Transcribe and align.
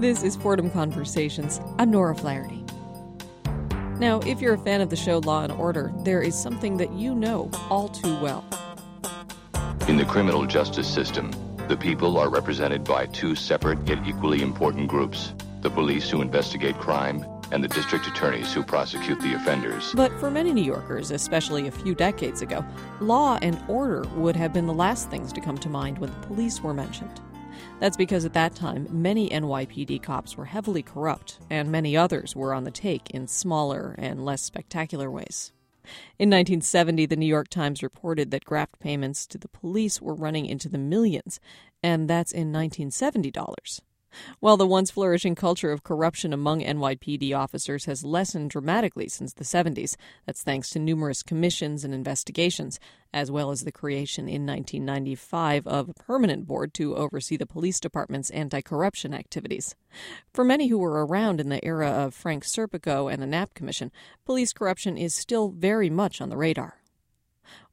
This 0.00 0.22
is 0.22 0.34
Fordham 0.34 0.70
Conversations. 0.70 1.60
I'm 1.78 1.90
Nora 1.90 2.14
Flaherty. 2.14 2.64
Now, 3.98 4.20
if 4.20 4.40
you're 4.40 4.54
a 4.54 4.58
fan 4.58 4.80
of 4.80 4.88
the 4.88 4.96
show 4.96 5.18
Law 5.18 5.42
and 5.42 5.52
Order, 5.52 5.92
there 6.04 6.22
is 6.22 6.34
something 6.34 6.78
that 6.78 6.90
you 6.92 7.14
know 7.14 7.50
all 7.68 7.90
too 7.90 8.18
well. 8.18 8.42
In 9.88 9.98
the 9.98 10.06
criminal 10.06 10.46
justice 10.46 10.88
system, 10.88 11.30
the 11.68 11.76
people 11.76 12.16
are 12.16 12.30
represented 12.30 12.82
by 12.82 13.08
two 13.08 13.34
separate 13.34 13.86
yet 13.86 13.98
equally 14.06 14.40
important 14.40 14.88
groups 14.88 15.34
the 15.60 15.68
police 15.68 16.08
who 16.08 16.22
investigate 16.22 16.78
crime 16.78 17.22
and 17.52 17.62
the 17.62 17.68
district 17.68 18.06
attorneys 18.06 18.54
who 18.54 18.62
prosecute 18.62 19.20
the 19.20 19.34
offenders. 19.34 19.92
But 19.94 20.18
for 20.18 20.30
many 20.30 20.54
New 20.54 20.64
Yorkers, 20.64 21.10
especially 21.10 21.66
a 21.66 21.70
few 21.70 21.94
decades 21.94 22.40
ago, 22.40 22.64
law 23.00 23.38
and 23.42 23.62
order 23.68 24.08
would 24.14 24.36
have 24.36 24.54
been 24.54 24.66
the 24.66 24.72
last 24.72 25.10
things 25.10 25.30
to 25.34 25.42
come 25.42 25.58
to 25.58 25.68
mind 25.68 25.98
when 25.98 26.08
the 26.08 26.26
police 26.26 26.62
were 26.62 26.72
mentioned. 26.72 27.20
That's 27.80 27.96
because 27.96 28.26
at 28.26 28.34
that 28.34 28.54
time, 28.54 28.86
many 28.90 29.30
NYPD 29.30 30.02
cops 30.02 30.36
were 30.36 30.44
heavily 30.44 30.82
corrupt, 30.82 31.38
and 31.48 31.72
many 31.72 31.96
others 31.96 32.36
were 32.36 32.52
on 32.52 32.64
the 32.64 32.70
take 32.70 33.08
in 33.08 33.26
smaller 33.26 33.94
and 33.96 34.22
less 34.22 34.42
spectacular 34.42 35.10
ways. 35.10 35.52
In 36.18 36.28
1970, 36.28 37.06
the 37.06 37.16
New 37.16 37.24
York 37.26 37.48
Times 37.48 37.82
reported 37.82 38.30
that 38.30 38.44
graft 38.44 38.78
payments 38.80 39.26
to 39.28 39.38
the 39.38 39.48
police 39.48 39.98
were 39.98 40.14
running 40.14 40.44
into 40.44 40.68
the 40.68 40.76
millions, 40.76 41.40
and 41.82 42.08
that's 42.08 42.32
in 42.32 42.52
1970 42.52 43.30
dollars. 43.30 43.80
While 44.40 44.56
the 44.56 44.66
once 44.66 44.90
flourishing 44.90 45.34
culture 45.34 45.72
of 45.72 45.82
corruption 45.82 46.32
among 46.32 46.60
NYPD 46.60 47.36
officers 47.36 47.84
has 47.84 48.04
lessened 48.04 48.50
dramatically 48.50 49.08
since 49.08 49.32
the 49.32 49.44
70s, 49.44 49.96
that's 50.26 50.42
thanks 50.42 50.70
to 50.70 50.78
numerous 50.78 51.22
commissions 51.22 51.84
and 51.84 51.94
investigations, 51.94 52.78
as 53.12 53.30
well 53.30 53.50
as 53.50 53.62
the 53.62 53.72
creation 53.72 54.28
in 54.28 54.46
1995 54.46 55.66
of 55.66 55.88
a 55.88 55.94
permanent 55.94 56.46
board 56.46 56.74
to 56.74 56.96
oversee 56.96 57.36
the 57.36 57.46
police 57.46 57.80
department's 57.80 58.30
anti 58.30 58.60
corruption 58.60 59.14
activities. 59.14 59.74
For 60.32 60.44
many 60.44 60.68
who 60.68 60.78
were 60.78 61.04
around 61.04 61.40
in 61.40 61.48
the 61.48 61.64
era 61.64 61.88
of 61.88 62.14
Frank 62.14 62.44
Serpico 62.44 63.12
and 63.12 63.22
the 63.22 63.26
Knapp 63.26 63.54
Commission, 63.54 63.90
police 64.24 64.52
corruption 64.52 64.96
is 64.96 65.14
still 65.14 65.48
very 65.48 65.90
much 65.90 66.20
on 66.20 66.28
the 66.28 66.36
radar. 66.36 66.80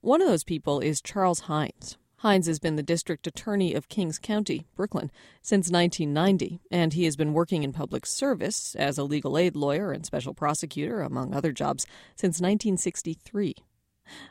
One 0.02 0.22
of 0.22 0.28
those 0.28 0.44
people 0.44 0.80
is 0.80 1.02
Charles 1.02 1.42
Hynes. 1.42 1.98
Hynes 2.24 2.48
has 2.48 2.58
been 2.58 2.78
the 2.78 2.84
district 2.84 3.28
attorney 3.28 3.76
of 3.76 3.90
Kings 3.90 4.18
County, 4.18 4.66
Brooklyn, 4.76 5.12
since 5.44 5.70
1990, 5.70 6.60
and 6.72 6.94
he 6.94 7.06
has 7.06 7.16
been 7.16 7.32
working 7.32 7.62
in 7.62 7.72
public 7.72 8.08
service 8.08 8.76
as 8.76 8.98
a 8.98 9.04
legal 9.04 9.38
aid 9.38 9.56
lawyer 9.56 9.92
and 9.92 10.04
special 10.04 10.34
prosecutor, 10.34 11.02
among 11.02 11.36
other 11.36 11.52
jobs, 11.52 11.86
since 12.16 12.42
1963. 12.42 13.56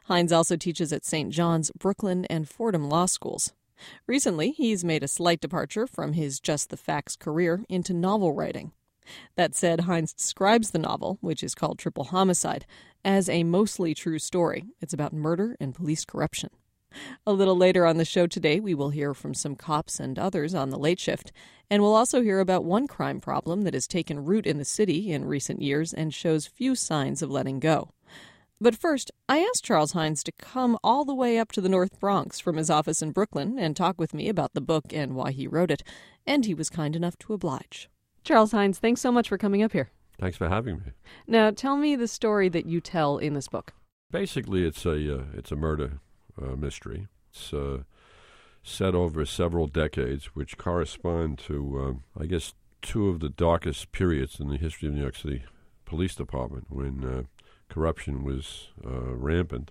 Hynes 0.09 0.33
also 0.33 0.57
teaches 0.57 0.93
at 0.93 1.05
St. 1.05 1.31
John's, 1.31 1.71
Brooklyn, 1.79 2.25
and 2.25 2.49
Fordham 2.49 2.89
law 2.89 3.07
schools. 3.07 3.53
Recently, 4.09 4.51
he's 4.51 4.85
made 4.85 5.05
a 5.05 5.09
slight 5.09 5.41
departure 5.41 5.87
from 5.87 6.15
his 6.15 6.41
Just 6.41 6.71
the 6.71 6.77
Facts 6.77 7.15
career 7.15 7.65
into 7.69 7.95
novel 7.95 8.33
writing. 8.33 8.73
That 9.37 9.55
said, 9.55 9.83
Hynes 9.83 10.13
describes 10.13 10.73
the 10.73 10.81
novel, 10.81 11.19
which 11.21 11.45
is 11.45 11.55
called 11.55 11.79
Triple 11.79 12.05
Homicide, 12.05 12.67
as 13.05 13.29
a 13.29 13.45
mostly 13.45 13.95
true 13.95 14.19
story. 14.19 14.65
It's 14.81 14.95
about 14.95 15.13
murder 15.13 15.57
and 15.61 15.73
police 15.73 16.05
corruption. 16.05 16.51
A 17.27 17.33
little 17.33 17.57
later 17.57 17.85
on 17.87 17.97
the 17.97 18.05
show 18.05 18.27
today, 18.27 18.61
we 18.61 18.75
will 18.75 18.91
hear 18.91 19.13
from 19.15 19.35
some 19.35 19.57
cops 19.57 19.99
and 19.99 20.19
others 20.19 20.55
on 20.55 20.71
the 20.71 20.79
late 20.79 21.01
shift, 21.01 21.33
and 21.71 21.83
we'll 21.83 21.95
also 21.95 22.23
hear 22.23 22.41
about 22.41 22.65
one 22.65 22.87
crime 22.87 23.21
problem 23.21 23.63
that 23.63 23.75
has 23.75 23.87
taken 23.87 24.25
root 24.25 24.47
in 24.47 24.59
the 24.59 24.65
city 24.65 25.13
in 25.13 25.25
recent 25.25 25.61
years 25.61 25.93
and 25.93 26.15
shows 26.15 26.47
few 26.47 26.75
signs 26.75 27.23
of 27.23 27.31
letting 27.31 27.59
go. 27.59 27.91
But 28.61 28.77
first, 28.77 29.11
I 29.29 29.41
asked 29.41 29.65
Charles 29.65 29.93
Hynes 29.93 30.23
to 30.25 30.33
come 30.33 30.79
all 30.83 31.05
the 31.05 31.15
way 31.15 31.39
up 31.39 31.53
to 31.53 31.61
the 31.61 31.69
North 31.69 32.01
Bronx 32.01 32.41
from 32.41 32.57
his 32.57 32.71
office 32.71 33.03
in 33.03 33.11
Brooklyn 33.11 33.59
and 33.59 33.77
talk 33.77 33.99
with 33.99 34.15
me 34.15 34.29
about 34.29 34.55
the 34.55 34.63
book 34.63 34.85
and 34.93 35.15
why 35.15 35.33
he 35.33 35.47
wrote 35.47 35.71
it, 35.71 35.83
and 36.27 36.47
he 36.47 36.55
was 36.55 36.71
kind 36.71 36.97
enough 36.97 37.19
to 37.19 37.35
oblige. 37.35 37.91
Charles 38.25 38.53
Hynes, 38.53 38.79
thanks 38.79 39.01
so 39.01 39.13
much 39.13 39.29
for 39.29 39.37
coming 39.37 39.63
up 39.63 39.73
here. 39.73 39.91
Thanks 40.19 40.39
for 40.39 40.49
having 40.49 40.77
me. 40.77 40.93
Now, 41.27 41.51
tell 41.51 41.77
me 41.77 41.97
the 41.97 42.09
story 42.09 42.49
that 42.49 42.65
you 42.65 42.81
tell 42.81 43.19
in 43.19 43.35
this 43.35 43.49
book. 43.49 43.75
Basically, 44.11 44.65
it's 44.65 44.87
a 44.87 45.19
uh, 45.19 45.25
it's 45.35 45.53
a 45.53 45.57
murder 45.57 46.01
mystery. 46.57 47.09
It's 47.31 47.53
uh, 47.53 47.83
set 48.63 48.95
over 48.95 49.25
several 49.25 49.67
decades, 49.67 50.27
which 50.35 50.59
correspond 50.59 51.39
to, 51.39 51.81
um, 51.81 52.03
I 52.19 52.27
guess, 52.27 52.55
two 52.83 53.09
of 53.09 53.21
the 53.21 53.29
darkest 53.29 53.93
periods 53.93 54.41
in 54.41 54.49
the 54.49 54.57
history 54.57 54.89
of 54.89 54.95
New 54.95 55.03
York 55.03 55.17
City 55.17 55.45
Police 55.85 56.15
Department 56.15 56.67
when 56.69 57.05
uh, 57.05 57.23
corruption 57.69 58.25
was 58.25 58.69
uh, 58.85 59.15
rampant. 59.15 59.71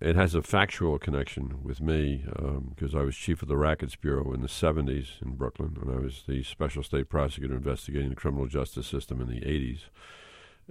It 0.00 0.14
has 0.14 0.34
a 0.34 0.42
factual 0.42 0.98
connection 0.98 1.62
with 1.64 1.80
me 1.80 2.24
because 2.24 2.94
um, 2.94 3.00
I 3.00 3.02
was 3.02 3.16
chief 3.16 3.42
of 3.42 3.48
the 3.48 3.56
Rackets 3.56 3.96
Bureau 3.96 4.32
in 4.32 4.42
the 4.42 4.48
70s 4.48 5.20
in 5.20 5.34
Brooklyn, 5.34 5.76
and 5.82 5.90
I 5.90 5.98
was 5.98 6.22
the 6.26 6.44
special 6.44 6.84
state 6.84 7.08
prosecutor 7.08 7.56
investigating 7.56 8.10
the 8.10 8.14
criminal 8.14 8.46
justice 8.46 8.86
system 8.86 9.20
in 9.20 9.28
the 9.28 9.40
80s. 9.40 9.80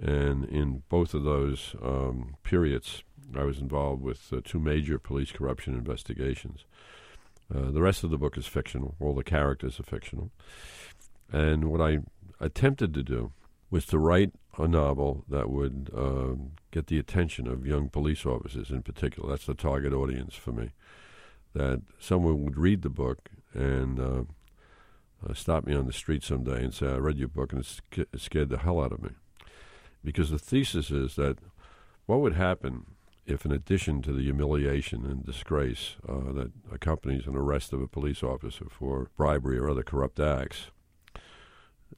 And 0.00 0.44
in 0.46 0.82
both 0.88 1.12
of 1.12 1.24
those 1.24 1.76
um, 1.82 2.36
periods, 2.42 3.02
I 3.36 3.44
was 3.44 3.58
involved 3.58 4.02
with 4.02 4.32
uh, 4.32 4.40
two 4.44 4.58
major 4.58 4.98
police 4.98 5.32
corruption 5.32 5.74
investigations. 5.74 6.64
Uh, 7.54 7.70
the 7.70 7.82
rest 7.82 8.04
of 8.04 8.10
the 8.10 8.18
book 8.18 8.36
is 8.36 8.46
fictional. 8.46 8.94
All 9.00 9.14
the 9.14 9.24
characters 9.24 9.80
are 9.80 9.84
fictional. 9.84 10.30
And 11.32 11.70
what 11.70 11.80
I 11.80 11.98
attempted 12.40 12.94
to 12.94 13.02
do 13.02 13.32
was 13.70 13.84
to 13.86 13.98
write 13.98 14.32
a 14.58 14.66
novel 14.66 15.24
that 15.28 15.50
would 15.50 15.90
uh, 15.94 16.34
get 16.70 16.86
the 16.86 16.98
attention 16.98 17.46
of 17.46 17.66
young 17.66 17.88
police 17.88 18.24
officers 18.26 18.70
in 18.70 18.82
particular. 18.82 19.30
That's 19.30 19.46
the 19.46 19.54
target 19.54 19.92
audience 19.92 20.34
for 20.34 20.52
me. 20.52 20.70
That 21.54 21.82
someone 21.98 22.44
would 22.44 22.58
read 22.58 22.82
the 22.82 22.90
book 22.90 23.30
and 23.54 24.00
uh, 24.00 24.22
uh, 25.26 25.34
stop 25.34 25.66
me 25.66 25.74
on 25.74 25.86
the 25.86 25.92
street 25.92 26.22
someday 26.22 26.62
and 26.62 26.74
say, 26.74 26.86
I 26.86 26.96
read 26.96 27.18
your 27.18 27.28
book 27.28 27.52
and 27.52 27.66
it 27.96 28.08
scared 28.20 28.50
the 28.50 28.58
hell 28.58 28.80
out 28.80 28.92
of 28.92 29.02
me. 29.02 29.10
Because 30.04 30.30
the 30.30 30.38
thesis 30.38 30.90
is 30.90 31.16
that 31.16 31.38
what 32.06 32.20
would 32.20 32.34
happen 32.34 32.86
if, 33.28 33.44
in 33.44 33.52
addition 33.52 34.00
to 34.02 34.12
the 34.12 34.22
humiliation 34.22 35.04
and 35.04 35.24
disgrace 35.24 35.96
uh, 36.08 36.32
that 36.32 36.50
accompanies 36.72 37.26
an 37.26 37.36
arrest 37.36 37.72
of 37.72 37.80
a 37.80 37.86
police 37.86 38.22
officer 38.22 38.66
for 38.70 39.10
bribery 39.16 39.58
or 39.58 39.68
other 39.68 39.82
corrupt 39.82 40.18
acts, 40.18 40.70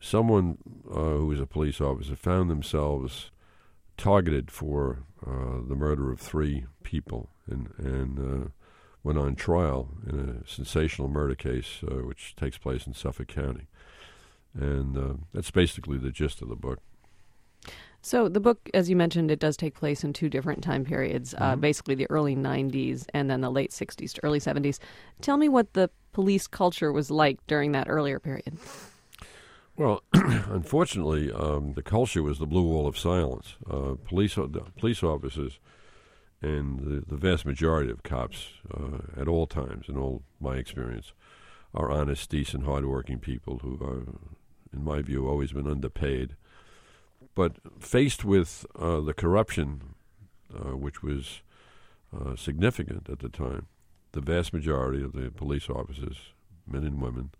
someone 0.00 0.58
uh, 0.90 0.94
who 0.94 1.26
was 1.26 1.40
a 1.40 1.46
police 1.46 1.80
officer 1.80 2.16
found 2.16 2.50
themselves 2.50 3.30
targeted 3.96 4.50
for 4.50 5.04
uh, 5.26 5.60
the 5.68 5.76
murder 5.76 6.10
of 6.10 6.18
three 6.18 6.64
people 6.82 7.28
and, 7.46 7.72
and 7.78 8.18
uh, 8.18 8.48
went 9.04 9.18
on 9.18 9.34
trial 9.34 9.88
in 10.08 10.18
a 10.18 10.48
sensational 10.48 11.08
murder 11.08 11.34
case 11.34 11.80
uh, 11.86 12.04
which 12.04 12.34
takes 12.34 12.58
place 12.58 12.86
in 12.86 12.94
Suffolk 12.94 13.28
County. 13.28 13.66
And 14.52 14.96
uh, 14.96 15.14
that's 15.32 15.50
basically 15.50 15.98
the 15.98 16.10
gist 16.10 16.42
of 16.42 16.48
the 16.48 16.56
book. 16.56 16.80
So 18.02 18.28
the 18.28 18.40
book, 18.40 18.70
as 18.72 18.88
you 18.88 18.96
mentioned, 18.96 19.30
it 19.30 19.38
does 19.38 19.56
take 19.56 19.74
place 19.74 20.04
in 20.04 20.12
two 20.12 20.28
different 20.28 20.62
time 20.62 20.84
periods, 20.84 21.34
uh, 21.34 21.38
mm-hmm. 21.38 21.44
uh, 21.44 21.56
basically 21.56 21.94
the 21.94 22.08
early 22.10 22.34
90s 22.34 23.06
and 23.12 23.30
then 23.30 23.40
the 23.40 23.50
late 23.50 23.70
60s 23.70 24.12
to 24.14 24.24
early 24.24 24.40
70s. 24.40 24.78
Tell 25.20 25.36
me 25.36 25.48
what 25.48 25.74
the 25.74 25.90
police 26.12 26.46
culture 26.46 26.92
was 26.92 27.10
like 27.10 27.38
during 27.46 27.72
that 27.72 27.88
earlier 27.88 28.18
period. 28.18 28.56
Well, 29.76 30.02
unfortunately, 30.14 31.30
um, 31.32 31.74
the 31.74 31.82
culture 31.82 32.22
was 32.22 32.38
the 32.38 32.46
blue 32.46 32.64
wall 32.64 32.86
of 32.86 32.98
silence. 32.98 33.54
Uh, 33.68 33.94
police 34.04 34.36
police 34.78 35.02
officers 35.02 35.58
and 36.42 36.80
the, 36.80 37.04
the 37.06 37.16
vast 37.16 37.44
majority 37.44 37.90
of 37.90 38.02
cops 38.02 38.48
uh, 38.74 39.20
at 39.20 39.28
all 39.28 39.46
times, 39.46 39.88
in 39.88 39.96
all 39.96 40.22
my 40.40 40.56
experience, 40.56 41.12
are 41.74 41.90
honest, 41.90 42.30
decent, 42.30 42.64
hardworking 42.64 43.18
people 43.18 43.58
who 43.58 43.78
are, 43.82 44.04
in 44.72 44.82
my 44.82 45.02
view, 45.02 45.28
always 45.28 45.52
been 45.52 45.66
underpaid 45.66 46.34
but 47.40 47.56
faced 47.78 48.22
with 48.22 48.66
uh, 48.78 49.00
the 49.00 49.14
corruption, 49.14 49.94
uh, 50.54 50.76
which 50.76 51.02
was 51.02 51.40
uh, 52.14 52.36
significant 52.36 53.08
at 53.08 53.20
the 53.20 53.30
time, 53.30 53.66
the 54.12 54.20
vast 54.20 54.52
majority 54.52 55.02
of 55.02 55.14
the 55.14 55.30
police 55.30 55.70
officers, 55.70 56.34
men 56.66 56.84
and 56.84 57.00
women, 57.00 57.30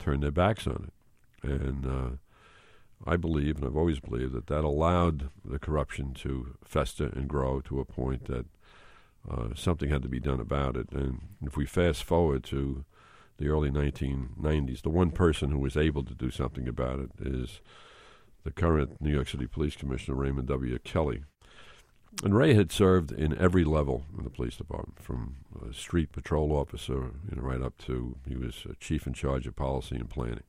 turned 0.00 0.24
their 0.24 0.32
backs 0.32 0.66
on 0.66 0.90
it. 0.90 1.48
And 1.48 1.86
uh, 1.86 2.16
I 3.08 3.16
believe, 3.16 3.58
and 3.58 3.64
I've 3.64 3.76
always 3.76 4.00
believed, 4.00 4.32
that 4.32 4.48
that 4.48 4.64
allowed 4.64 5.30
the 5.44 5.60
corruption 5.60 6.14
to 6.14 6.56
fester 6.64 7.06
and 7.06 7.28
grow 7.28 7.60
to 7.60 7.78
a 7.78 7.84
point 7.84 8.24
that 8.24 8.46
uh, 9.30 9.50
something 9.54 9.88
had 9.88 10.02
to 10.02 10.08
be 10.08 10.18
done 10.18 10.40
about 10.40 10.76
it. 10.76 10.90
And 10.90 11.20
if 11.46 11.56
we 11.56 11.64
fast 11.64 12.02
forward 12.02 12.42
to 12.46 12.84
the 13.38 13.46
early 13.46 13.70
1990s, 13.70 14.82
the 14.82 14.90
one 14.90 15.12
person 15.12 15.52
who 15.52 15.60
was 15.60 15.76
able 15.76 16.02
to 16.02 16.14
do 16.14 16.32
something 16.32 16.66
about 16.66 16.98
it 16.98 17.10
is 17.20 17.60
the 18.44 18.50
current 18.50 19.00
New 19.00 19.12
York 19.12 19.28
City 19.28 19.46
Police 19.46 19.76
Commissioner, 19.76 20.16
Raymond 20.16 20.48
W. 20.48 20.78
Kelly. 20.78 21.22
And 22.22 22.36
Ray 22.36 22.54
had 22.54 22.70
served 22.70 23.10
in 23.10 23.36
every 23.38 23.64
level 23.64 24.04
in 24.16 24.22
the 24.22 24.30
police 24.30 24.56
department, 24.56 25.02
from 25.02 25.36
a 25.68 25.72
street 25.74 26.12
patrol 26.12 26.52
officer, 26.52 27.10
you 27.28 27.36
know, 27.36 27.42
right 27.42 27.60
up 27.60 27.76
to 27.86 28.16
he 28.28 28.36
was 28.36 28.66
chief 28.78 29.06
in 29.06 29.14
charge 29.14 29.46
of 29.46 29.56
policy 29.56 29.96
and 29.96 30.08
planning. 30.08 30.44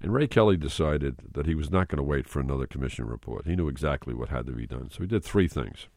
And 0.00 0.14
Ray 0.14 0.28
Kelly 0.28 0.56
decided 0.56 1.16
that 1.32 1.46
he 1.46 1.54
was 1.54 1.70
not 1.70 1.88
going 1.88 1.98
to 1.98 2.02
wait 2.04 2.28
for 2.28 2.40
another 2.40 2.66
commission 2.66 3.06
report. 3.06 3.46
He 3.46 3.56
knew 3.56 3.68
exactly 3.68 4.14
what 4.14 4.28
had 4.30 4.46
to 4.46 4.52
be 4.52 4.66
done. 4.66 4.90
So 4.90 5.00
he 5.00 5.06
did 5.06 5.24
three 5.24 5.48
things. 5.48 5.88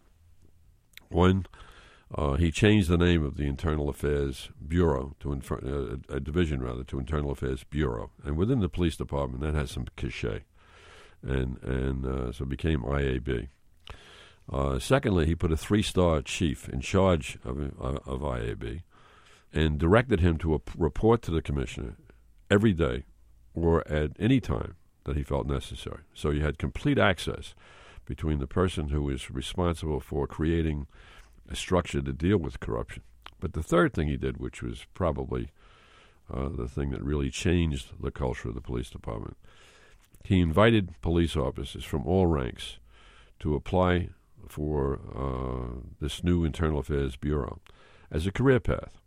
One, 1.09 1.45
Uh, 2.13 2.33
he 2.33 2.51
changed 2.51 2.89
the 2.89 2.97
name 2.97 3.23
of 3.23 3.37
the 3.37 3.47
Internal 3.47 3.87
Affairs 3.87 4.49
Bureau 4.67 5.15
to 5.21 5.31
infer- 5.31 5.95
uh, 6.09 6.13
a 6.13 6.19
division 6.19 6.61
rather 6.61 6.83
to 6.83 6.99
Internal 6.99 7.31
Affairs 7.31 7.63
Bureau, 7.63 8.11
and 8.25 8.35
within 8.35 8.59
the 8.59 8.67
police 8.67 8.97
department 8.97 9.41
that 9.41 9.53
has 9.53 9.71
some 9.71 9.85
cachet, 9.95 10.43
and 11.23 11.61
and 11.63 12.05
uh, 12.05 12.31
so 12.31 12.45
became 12.45 12.81
IAB. 12.81 13.47
Uh, 14.51 14.79
secondly, 14.79 15.25
he 15.25 15.35
put 15.35 15.51
a 15.51 15.57
three-star 15.57 16.21
chief 16.21 16.67
in 16.67 16.81
charge 16.81 17.37
of, 17.45 17.57
of 17.79 18.21
IAB, 18.21 18.81
and 19.53 19.79
directed 19.79 20.19
him 20.19 20.37
to 20.37 20.61
report 20.77 21.21
to 21.21 21.31
the 21.31 21.41
commissioner 21.41 21.95
every 22.49 22.73
day 22.73 23.05
or 23.53 23.87
at 23.87 24.11
any 24.19 24.39
time 24.39 24.75
that 25.05 25.15
he 25.15 25.23
felt 25.23 25.47
necessary. 25.47 26.01
So 26.13 26.29
you 26.29 26.41
had 26.41 26.57
complete 26.57 26.97
access 26.97 27.55
between 28.05 28.39
the 28.39 28.47
person 28.47 28.89
who 28.89 29.03
was 29.03 29.31
responsible 29.31 29.99
for 29.99 30.27
creating 30.27 30.87
a 31.49 31.55
structure 31.55 32.01
to 32.01 32.13
deal 32.13 32.37
with 32.37 32.59
corruption. 32.59 33.03
But 33.39 33.53
the 33.53 33.63
third 33.63 33.93
thing 33.93 34.07
he 34.07 34.17
did, 34.17 34.37
which 34.37 34.61
was 34.61 34.85
probably 34.93 35.49
uh, 36.31 36.49
the 36.49 36.67
thing 36.67 36.91
that 36.91 37.03
really 37.03 37.29
changed 37.29 37.91
the 38.01 38.11
culture 38.11 38.49
of 38.49 38.55
the 38.55 38.61
police 38.61 38.89
department, 38.89 39.37
he 40.25 40.39
invited 40.39 40.99
police 41.01 41.35
officers 41.35 41.83
from 41.83 42.05
all 42.05 42.27
ranks 42.27 42.77
to 43.39 43.55
apply 43.55 44.09
for 44.47 44.99
uh, 45.15 45.79
this 45.99 46.23
new 46.23 46.43
Internal 46.43 46.79
Affairs 46.79 47.15
Bureau 47.15 47.59
as 48.11 48.27
a 48.27 48.31
career 48.31 48.59
path. 48.59 48.99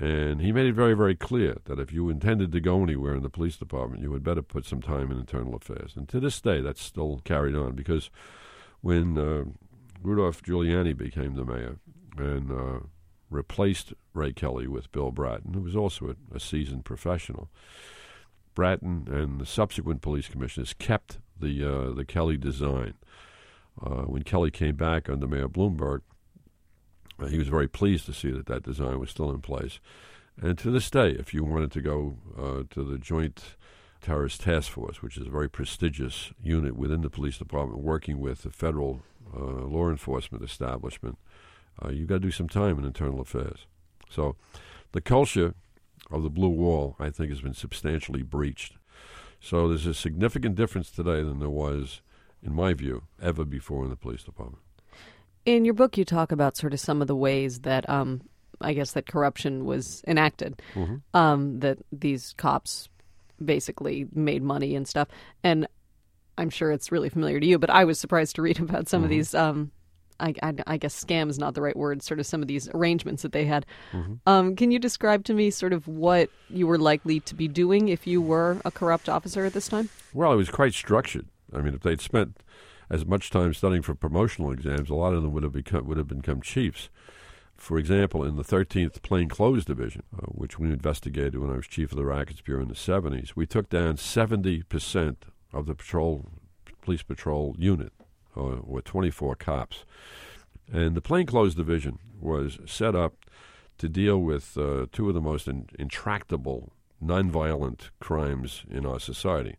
And 0.00 0.40
he 0.40 0.52
made 0.52 0.66
it 0.66 0.74
very, 0.74 0.94
very 0.94 1.16
clear 1.16 1.56
that 1.64 1.80
if 1.80 1.92
you 1.92 2.08
intended 2.08 2.52
to 2.52 2.60
go 2.60 2.82
anywhere 2.82 3.16
in 3.16 3.22
the 3.22 3.30
police 3.30 3.56
department, 3.56 4.02
you 4.02 4.12
had 4.12 4.22
better 4.22 4.42
put 4.42 4.64
some 4.64 4.80
time 4.80 5.10
in 5.10 5.18
internal 5.18 5.56
affairs. 5.56 5.94
And 5.96 6.08
to 6.10 6.20
this 6.20 6.40
day, 6.40 6.60
that's 6.60 6.82
still 6.82 7.20
carried 7.24 7.56
on 7.56 7.74
because 7.74 8.10
when 8.80 9.18
uh, 9.18 9.44
Rudolph 10.02 10.42
Giuliani 10.42 10.96
became 10.96 11.34
the 11.34 11.44
mayor 11.44 11.78
and 12.16 12.52
uh, 12.52 12.80
replaced 13.28 13.92
Ray 14.14 14.32
Kelly 14.32 14.68
with 14.68 14.92
Bill 14.92 15.10
Bratton, 15.10 15.54
who 15.54 15.62
was 15.62 15.74
also 15.74 16.14
a, 16.32 16.36
a 16.36 16.40
seasoned 16.40 16.84
professional, 16.84 17.50
Bratton 18.54 19.08
and 19.10 19.40
the 19.40 19.46
subsequent 19.46 20.02
police 20.02 20.28
commissioners 20.28 20.74
kept 20.74 21.18
the 21.40 21.64
uh, 21.64 21.94
the 21.94 22.04
Kelly 22.04 22.36
design. 22.36 22.94
Uh, 23.80 24.02
when 24.02 24.24
Kelly 24.24 24.50
came 24.50 24.74
back 24.74 25.08
under 25.08 25.26
Mayor 25.26 25.48
Bloomberg, 25.48 26.00
uh, 27.20 27.26
he 27.26 27.38
was 27.38 27.48
very 27.48 27.68
pleased 27.68 28.06
to 28.06 28.12
see 28.12 28.30
that 28.30 28.46
that 28.46 28.64
design 28.64 28.98
was 28.98 29.10
still 29.10 29.30
in 29.30 29.40
place. 29.40 29.80
And 30.40 30.58
to 30.58 30.70
this 30.70 30.90
day, 30.90 31.10
if 31.10 31.34
you 31.34 31.44
wanted 31.44 31.72
to 31.72 31.82
go 31.82 32.16
uh, 32.36 32.62
to 32.70 32.84
the 32.84 32.98
Joint 32.98 33.56
Terrorist 34.00 34.42
Task 34.42 34.70
Force, 34.70 35.02
which 35.02 35.16
is 35.16 35.26
a 35.26 35.30
very 35.30 35.48
prestigious 35.48 36.32
unit 36.42 36.76
within 36.76 37.02
the 37.02 37.10
police 37.10 37.38
department 37.38 37.82
working 37.82 38.20
with 38.20 38.42
the 38.42 38.50
federal 38.50 39.02
uh, 39.36 39.40
law 39.40 39.88
enforcement 39.88 40.44
establishment, 40.44 41.18
uh, 41.84 41.90
you've 41.90 42.08
got 42.08 42.16
to 42.16 42.20
do 42.20 42.30
some 42.30 42.48
time 42.48 42.78
in 42.78 42.84
internal 42.84 43.20
affairs. 43.20 43.66
So 44.08 44.36
the 44.92 45.00
culture 45.00 45.54
of 46.10 46.22
the 46.22 46.30
Blue 46.30 46.48
Wall, 46.48 46.96
I 46.98 47.10
think, 47.10 47.30
has 47.30 47.40
been 47.40 47.54
substantially 47.54 48.22
breached. 48.22 48.74
So 49.40 49.68
there's 49.68 49.86
a 49.86 49.94
significant 49.94 50.56
difference 50.56 50.90
today 50.90 51.22
than 51.22 51.38
there 51.38 51.50
was, 51.50 52.00
in 52.42 52.54
my 52.54 52.74
view, 52.74 53.04
ever 53.22 53.44
before 53.44 53.84
in 53.84 53.90
the 53.90 53.96
police 53.96 54.24
department. 54.24 54.62
In 55.44 55.64
your 55.64 55.74
book, 55.74 55.96
you 55.96 56.04
talk 56.04 56.32
about 56.32 56.56
sort 56.56 56.74
of 56.74 56.80
some 56.80 57.00
of 57.00 57.08
the 57.08 57.16
ways 57.16 57.60
that 57.60 57.88
um, 57.88 58.22
I 58.60 58.72
guess 58.72 58.92
that 58.92 59.06
corruption 59.06 59.64
was 59.64 60.02
enacted, 60.06 60.60
mm-hmm. 60.74 60.96
um, 61.14 61.60
that 61.60 61.78
these 61.92 62.34
cops 62.36 62.88
basically 63.42 64.06
made 64.12 64.42
money 64.42 64.74
and 64.74 64.86
stuff. 64.86 65.08
And 65.44 65.66
I'm 66.36 66.50
sure 66.50 66.72
it's 66.72 66.92
really 66.92 67.08
familiar 67.08 67.40
to 67.40 67.46
you, 67.46 67.58
but 67.58 67.70
I 67.70 67.84
was 67.84 67.98
surprised 67.98 68.36
to 68.36 68.42
read 68.42 68.60
about 68.60 68.88
some 68.88 68.98
mm-hmm. 68.98 69.04
of 69.04 69.10
these. 69.10 69.34
Um, 69.34 69.70
I, 70.20 70.34
I, 70.42 70.54
I, 70.66 70.76
guess 70.76 71.04
scam 71.04 71.28
is 71.30 71.38
not 71.38 71.54
the 71.54 71.62
right 71.62 71.76
word. 71.76 72.02
Sort 72.02 72.20
of 72.20 72.26
some 72.26 72.42
of 72.42 72.48
these 72.48 72.68
arrangements 72.74 73.22
that 73.22 73.32
they 73.32 73.44
had. 73.44 73.66
Mm-hmm. 73.92 74.14
Um, 74.26 74.56
can 74.56 74.70
you 74.70 74.78
describe 74.78 75.24
to 75.24 75.34
me 75.34 75.50
sort 75.50 75.72
of 75.72 75.86
what 75.86 76.30
you 76.50 76.66
were 76.66 76.78
likely 76.78 77.20
to 77.20 77.34
be 77.34 77.48
doing 77.48 77.88
if 77.88 78.06
you 78.06 78.20
were 78.20 78.58
a 78.64 78.70
corrupt 78.70 79.08
officer 79.08 79.44
at 79.44 79.52
this 79.52 79.68
time? 79.68 79.88
Well, 80.12 80.32
it 80.32 80.36
was 80.36 80.50
quite 80.50 80.74
structured. 80.74 81.26
I 81.54 81.60
mean, 81.60 81.74
if 81.74 81.80
they'd 81.80 82.00
spent 82.00 82.38
as 82.90 83.06
much 83.06 83.30
time 83.30 83.54
studying 83.54 83.82
for 83.82 83.94
promotional 83.94 84.50
exams, 84.50 84.90
a 84.90 84.94
lot 84.94 85.14
of 85.14 85.22
them 85.22 85.32
would 85.32 85.42
have 85.42 85.52
become 85.52 85.86
would 85.86 85.98
have 85.98 86.08
become 86.08 86.42
chiefs. 86.42 86.88
For 87.56 87.76
example, 87.76 88.22
in 88.22 88.36
the 88.36 88.44
13th 88.44 89.02
Plainclothes 89.02 89.64
Division, 89.64 90.04
uh, 90.16 90.26
which 90.26 90.60
we 90.60 90.68
investigated 90.68 91.36
when 91.38 91.50
I 91.50 91.56
was 91.56 91.66
chief 91.66 91.90
of 91.90 91.98
the 91.98 92.04
Rackets 92.04 92.40
Bureau 92.40 92.62
in 92.62 92.68
the 92.68 92.74
70s, 92.74 93.32
we 93.34 93.46
took 93.46 93.68
down 93.68 93.96
70% 93.96 95.16
of 95.52 95.66
the 95.66 95.74
patrol 95.74 96.26
police 96.82 97.02
patrol 97.02 97.54
unit, 97.58 97.92
uh, 98.38 98.60
with 98.64 98.84
24 98.84 99.36
cops. 99.36 99.84
And 100.70 100.94
the 100.94 101.00
Plainclothes 101.00 101.54
Division 101.54 101.98
was 102.20 102.58
set 102.66 102.94
up 102.94 103.24
to 103.78 103.88
deal 103.88 104.18
with 104.18 104.56
uh, 104.58 104.86
two 104.92 105.08
of 105.08 105.14
the 105.14 105.20
most 105.20 105.48
in- 105.48 105.68
intractable 105.78 106.72
nonviolent 107.02 107.90
crimes 108.00 108.64
in 108.70 108.84
our 108.84 109.00
society 109.00 109.56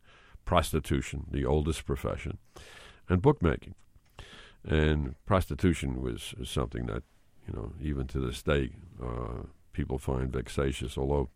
prostitution, 0.49 1.27
the 1.29 1.45
oldest 1.45 1.85
profession, 1.85 2.39
and 3.07 3.21
bookmaking. 3.21 3.75
And 4.67 5.13
prostitution 5.27 6.01
was 6.01 6.33
something 6.43 6.87
that, 6.87 7.03
you 7.47 7.53
know, 7.53 7.73
even 7.79 8.07
to 8.07 8.19
this 8.19 8.41
day, 8.41 8.71
uh, 8.99 9.43
people 9.73 9.99
find 9.99 10.33
vexatious. 10.33 10.97
Although, 10.97 11.29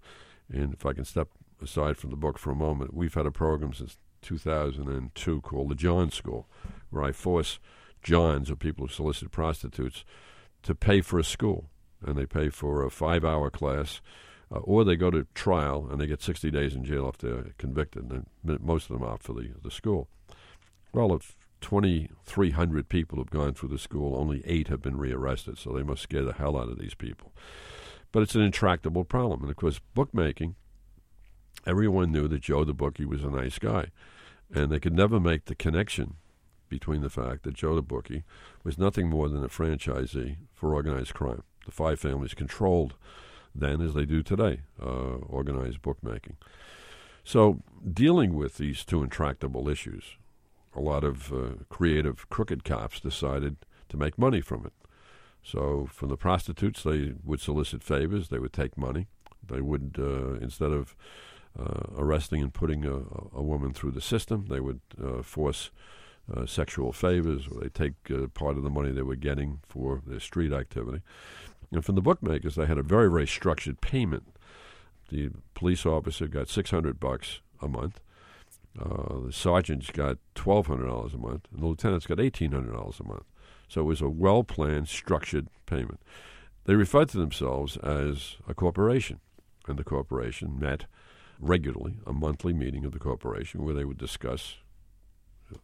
and 0.52 0.74
if 0.74 0.84
I 0.84 0.94
can 0.94 1.06
step 1.06 1.30
aside 1.62 1.96
from 1.96 2.10
the 2.10 2.16
book 2.16 2.40
for 2.40 2.50
a 2.50 2.56
moment, 2.56 2.96
we've 2.96 3.14
had 3.14 3.28
a 3.28 3.32
program 3.32 3.72
since 3.72 3.98
2002 4.24 5.42
called 5.42 5.70
the 5.70 5.76
John 5.76 6.12
School, 6.12 6.48
where 6.90 7.04
I 7.04 7.12
force 7.12 7.60
Johns, 8.02 8.50
or 8.50 8.56
people 8.56 8.88
who 8.88 8.94
solicit 8.94 9.32
prostitutes, 9.32 10.04
to 10.64 10.74
pay 10.74 11.02
for 11.02 11.20
a 11.20 11.24
school. 11.24 11.70
And 12.06 12.18
they 12.18 12.26
pay 12.26 12.50
for 12.50 12.84
a 12.84 12.90
five 12.90 13.24
hour 13.24 13.50
class, 13.50 14.02
uh, 14.52 14.60
or 14.60 14.84
they 14.84 14.96
go 14.96 15.10
to 15.10 15.26
trial 15.34 15.88
and 15.90 16.02
they 16.02 16.08
get 16.08 16.22
60 16.22 16.52
days 16.52 16.76
in 16.76 16.84
jail 16.84 17.08
if 17.08 17.18
they're 17.18 17.54
convicted. 17.58 18.12
And 18.12 18.26
most 18.62 18.90
of 18.90 19.00
them 19.00 19.08
opt 19.08 19.24
for 19.24 19.34
the, 19.34 19.52
the 19.64 19.72
school. 19.72 20.10
Well, 20.92 21.14
if 21.14 21.36
2,300 21.64 22.90
people 22.90 23.18
have 23.18 23.32
gone 23.32 23.54
through 23.54 23.70
the 23.70 23.80
school. 23.80 24.16
Only 24.16 24.44
eight 24.46 24.68
have 24.68 24.82
been 24.82 24.98
rearrested, 24.98 25.58
so 25.58 25.72
they 25.72 25.82
must 25.82 26.04
scare 26.04 26.24
the 26.24 26.34
hell 26.34 26.58
out 26.58 26.70
of 26.70 26.78
these 26.78 26.94
people. 26.94 27.32
But 28.12 28.22
it's 28.22 28.36
an 28.36 28.42
intractable 28.42 29.06
problem. 29.06 29.42
And 29.42 29.50
of 29.50 29.56
course, 29.56 29.80
bookmaking, 29.96 30.56
everyone 31.66 32.12
knew 32.12 32.28
that 32.28 32.42
Joe 32.42 32.66
the 32.66 32.74
bookie 32.74 33.06
was 33.06 33.24
a 33.24 33.30
nice 33.30 33.58
guy. 33.58 33.88
And 34.54 34.72
they 34.72 34.80
could 34.80 34.94
never 34.94 35.20
make 35.20 35.46
the 35.46 35.56
connection 35.56 36.16
between 36.70 37.02
the 37.02 37.10
fact 37.10 37.44
that 37.44 37.54
Joe 37.54 37.76
the 37.76 37.82
bookie 37.82 38.24
was 38.64 38.78
nothing 38.78 39.10
more 39.10 39.30
than 39.30 39.44
a 39.44 39.50
franchisee 39.50 40.38
for 40.54 40.74
organized 40.74 41.14
crime. 41.14 41.44
The 41.66 41.72
five 41.72 42.00
families 42.00 42.34
controlled 42.34 42.96
then, 43.56 43.82
as 43.82 43.94
they 43.94 44.06
do 44.06 44.24
today, 44.24 44.62
uh, 44.82 45.18
organized 45.28 45.82
bookmaking. 45.82 46.38
So, 47.24 47.62
dealing 47.92 48.34
with 48.34 48.58
these 48.58 48.84
two 48.84 49.04
intractable 49.04 49.70
issues, 49.70 50.18
a 50.76 50.82
lot 50.82 51.04
of 51.04 51.32
uh, 51.32 51.64
creative 51.70 52.28
crooked 52.30 52.64
cops 52.64 53.00
decided 53.00 53.58
to 53.90 53.98
make 53.98 54.18
money 54.18 54.42
from 54.42 54.66
it. 54.66 54.74
So 55.44 55.88
from 55.92 56.10
the 56.10 56.18
prostitutes, 56.18 56.84
they 56.84 57.14
would 57.24 57.42
solicit 57.42 57.84
favors. 57.84 58.30
They 58.30 58.40
would 58.40 58.54
take 58.54 58.78
money. 58.78 59.08
They 59.46 59.62
would, 59.62 59.98
uh, 60.00 60.36
instead 60.36 60.72
of 60.72 60.96
arresting 61.98 62.42
and 62.42 62.54
putting 62.54 62.86
a, 62.86 62.96
a, 63.36 63.44
woman 63.44 63.74
through 63.74 63.92
the 63.92 64.02
system, 64.02 64.48
they 64.50 64.60
would 64.60 64.82
uh, 65.04 65.22
force 65.22 65.70
uh, 66.34 66.46
sexual 66.46 66.92
favors, 66.92 67.48
or 67.48 67.62
they 67.62 67.70
take 67.70 67.94
uh, 68.10 68.28
part 68.28 68.58
of 68.58 68.64
the 68.64 68.70
money 68.70 68.92
they 68.92 69.02
were 69.02 69.16
getting 69.16 69.60
for 69.68 70.02
their 70.06 70.20
street 70.20 70.52
activity. 70.52 71.02
And 71.72 71.86
from 71.86 71.96
the 71.96 72.02
bookmakers, 72.02 72.56
they 72.56 72.66
had 72.66 72.78
a 72.78 72.84
very, 72.84 73.10
very 73.10 73.28
structured 73.28 73.82
payment. 73.82 74.36
The 75.10 75.30
police 75.54 75.86
officer 75.86 76.28
got 76.28 76.50
six 76.50 76.72
hundred 76.72 77.00
bucks 77.00 77.42
a 77.62 77.68
month 77.68 78.00
uh, 78.80 79.20
the 79.26 79.34
sergeant's 79.34 79.92
got 79.92 80.18
twelve 80.34 80.68
hundred 80.68 80.88
dollars 80.88 81.14
a 81.14 81.18
month, 81.18 81.48
and 81.52 81.62
the 81.62 81.68
lieutenant's 81.68 82.08
got 82.08 82.20
eighteen 82.20 82.52
hundred 82.52 82.74
dollars 82.74 83.00
a 83.00 83.08
month. 83.08 83.26
So 83.68 83.82
it 83.82 83.86
was 83.86 84.02
a 84.02 84.10
well 84.10 84.44
planned, 84.44 84.88
structured 84.88 85.48
payment. 85.66 86.00
They 86.66 86.76
referred 86.76 87.10
to 87.10 87.18
themselves 87.18 87.78
as 87.78 88.38
a 88.48 88.54
corporation, 88.54 89.20
and 89.68 89.78
the 89.78 89.84
corporation 89.84 90.60
met 90.60 90.86
regularly, 91.40 92.00
a 92.06 92.14
monthly 92.14 92.54
meeting 92.54 92.86
of 92.86 92.92
the 92.92 93.00
corporation 93.00 93.64
where 93.64 93.74
they 93.74 93.86
would 93.86 93.98
discuss 93.98 94.56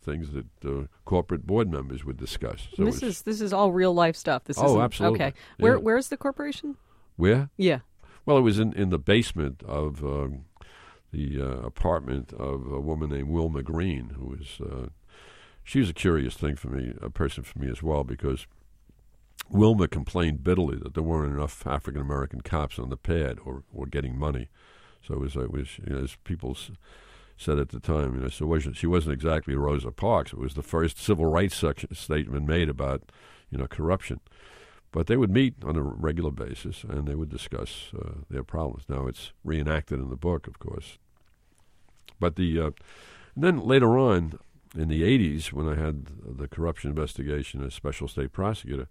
things 0.03 0.31
that 0.33 0.45
uh, 0.65 0.85
corporate 1.05 1.47
board 1.47 1.71
members 1.71 2.05
would 2.05 2.17
discuss. 2.17 2.67
So 2.75 2.85
this 2.85 3.01
is 3.01 3.23
this 3.23 3.41
is 3.41 3.53
all 3.53 3.71
real 3.71 3.93
life 3.93 4.15
stuff. 4.15 4.43
This 4.43 4.57
oh, 4.59 4.81
absolutely. 4.81 5.19
Okay, 5.19 5.33
where 5.57 5.75
yeah. 5.75 5.79
where's 5.79 6.09
the 6.09 6.17
corporation? 6.17 6.77
Where? 7.15 7.49
Yeah. 7.57 7.79
Well, 8.25 8.37
it 8.37 8.41
was 8.41 8.59
in, 8.59 8.73
in 8.73 8.89
the 8.89 8.99
basement 8.99 9.63
of 9.63 10.03
um, 10.03 10.45
the 11.11 11.41
uh, 11.41 11.45
apartment 11.65 12.33
of 12.33 12.71
a 12.71 12.79
woman 12.79 13.09
named 13.09 13.29
Wilma 13.29 13.63
Green, 13.63 14.11
who 14.17 14.27
was 14.27 14.61
uh, 14.61 14.89
she 15.63 15.79
was 15.79 15.89
a 15.89 15.93
curious 15.93 16.35
thing 16.35 16.55
for 16.55 16.69
me, 16.69 16.93
a 17.01 17.09
person 17.09 17.43
for 17.43 17.59
me 17.59 17.69
as 17.69 17.81
well, 17.81 18.03
because 18.03 18.45
Wilma 19.49 19.87
complained 19.87 20.43
bitterly 20.43 20.77
that 20.77 20.93
there 20.93 21.03
weren't 21.03 21.33
enough 21.33 21.65
African 21.65 22.01
American 22.01 22.41
cops 22.41 22.77
on 22.77 22.89
the 22.89 22.97
pad 22.97 23.37
or, 23.43 23.63
or 23.73 23.85
getting 23.85 24.17
money. 24.17 24.49
So 25.05 25.15
it 25.15 25.19
was, 25.19 25.35
was 25.35 25.79
you 25.85 25.93
know, 25.93 26.03
as 26.03 26.17
people 26.23 26.57
said 27.37 27.57
at 27.57 27.69
the 27.69 27.79
time, 27.79 28.15
you 28.15 28.21
know, 28.21 28.29
so 28.29 28.45
wasn't, 28.45 28.75
she 28.75 28.87
wasn't 28.87 29.13
exactly 29.13 29.55
Rosa 29.55 29.91
Parks. 29.91 30.33
It 30.33 30.39
was 30.39 30.55
the 30.55 30.63
first 30.63 30.99
civil 30.99 31.25
rights 31.25 31.55
section, 31.55 31.93
statement 31.95 32.47
made 32.47 32.69
about, 32.69 33.11
you 33.49 33.57
know, 33.57 33.67
corruption. 33.67 34.19
But 34.91 35.07
they 35.07 35.17
would 35.17 35.31
meet 35.31 35.55
on 35.63 35.75
a 35.75 35.83
regular 35.83 36.31
basis 36.31 36.83
and 36.83 37.07
they 37.07 37.15
would 37.15 37.29
discuss 37.29 37.91
uh, 37.95 38.21
their 38.29 38.43
problems. 38.43 38.85
Now 38.89 39.07
it's 39.07 39.31
reenacted 39.43 39.99
in 39.99 40.09
the 40.09 40.15
book, 40.15 40.47
of 40.47 40.59
course. 40.59 40.97
But 42.19 42.35
the 42.35 42.59
uh, 42.59 42.71
then 43.35 43.59
later 43.59 43.97
on 43.97 44.39
in 44.75 44.87
the 44.87 45.03
80s, 45.03 45.51
when 45.51 45.67
I 45.67 45.75
had 45.75 46.07
the 46.37 46.47
corruption 46.47 46.89
investigation 46.89 47.63
as 47.63 47.73
special 47.73 48.07
state 48.07 48.31
prosecutor, 48.31 48.87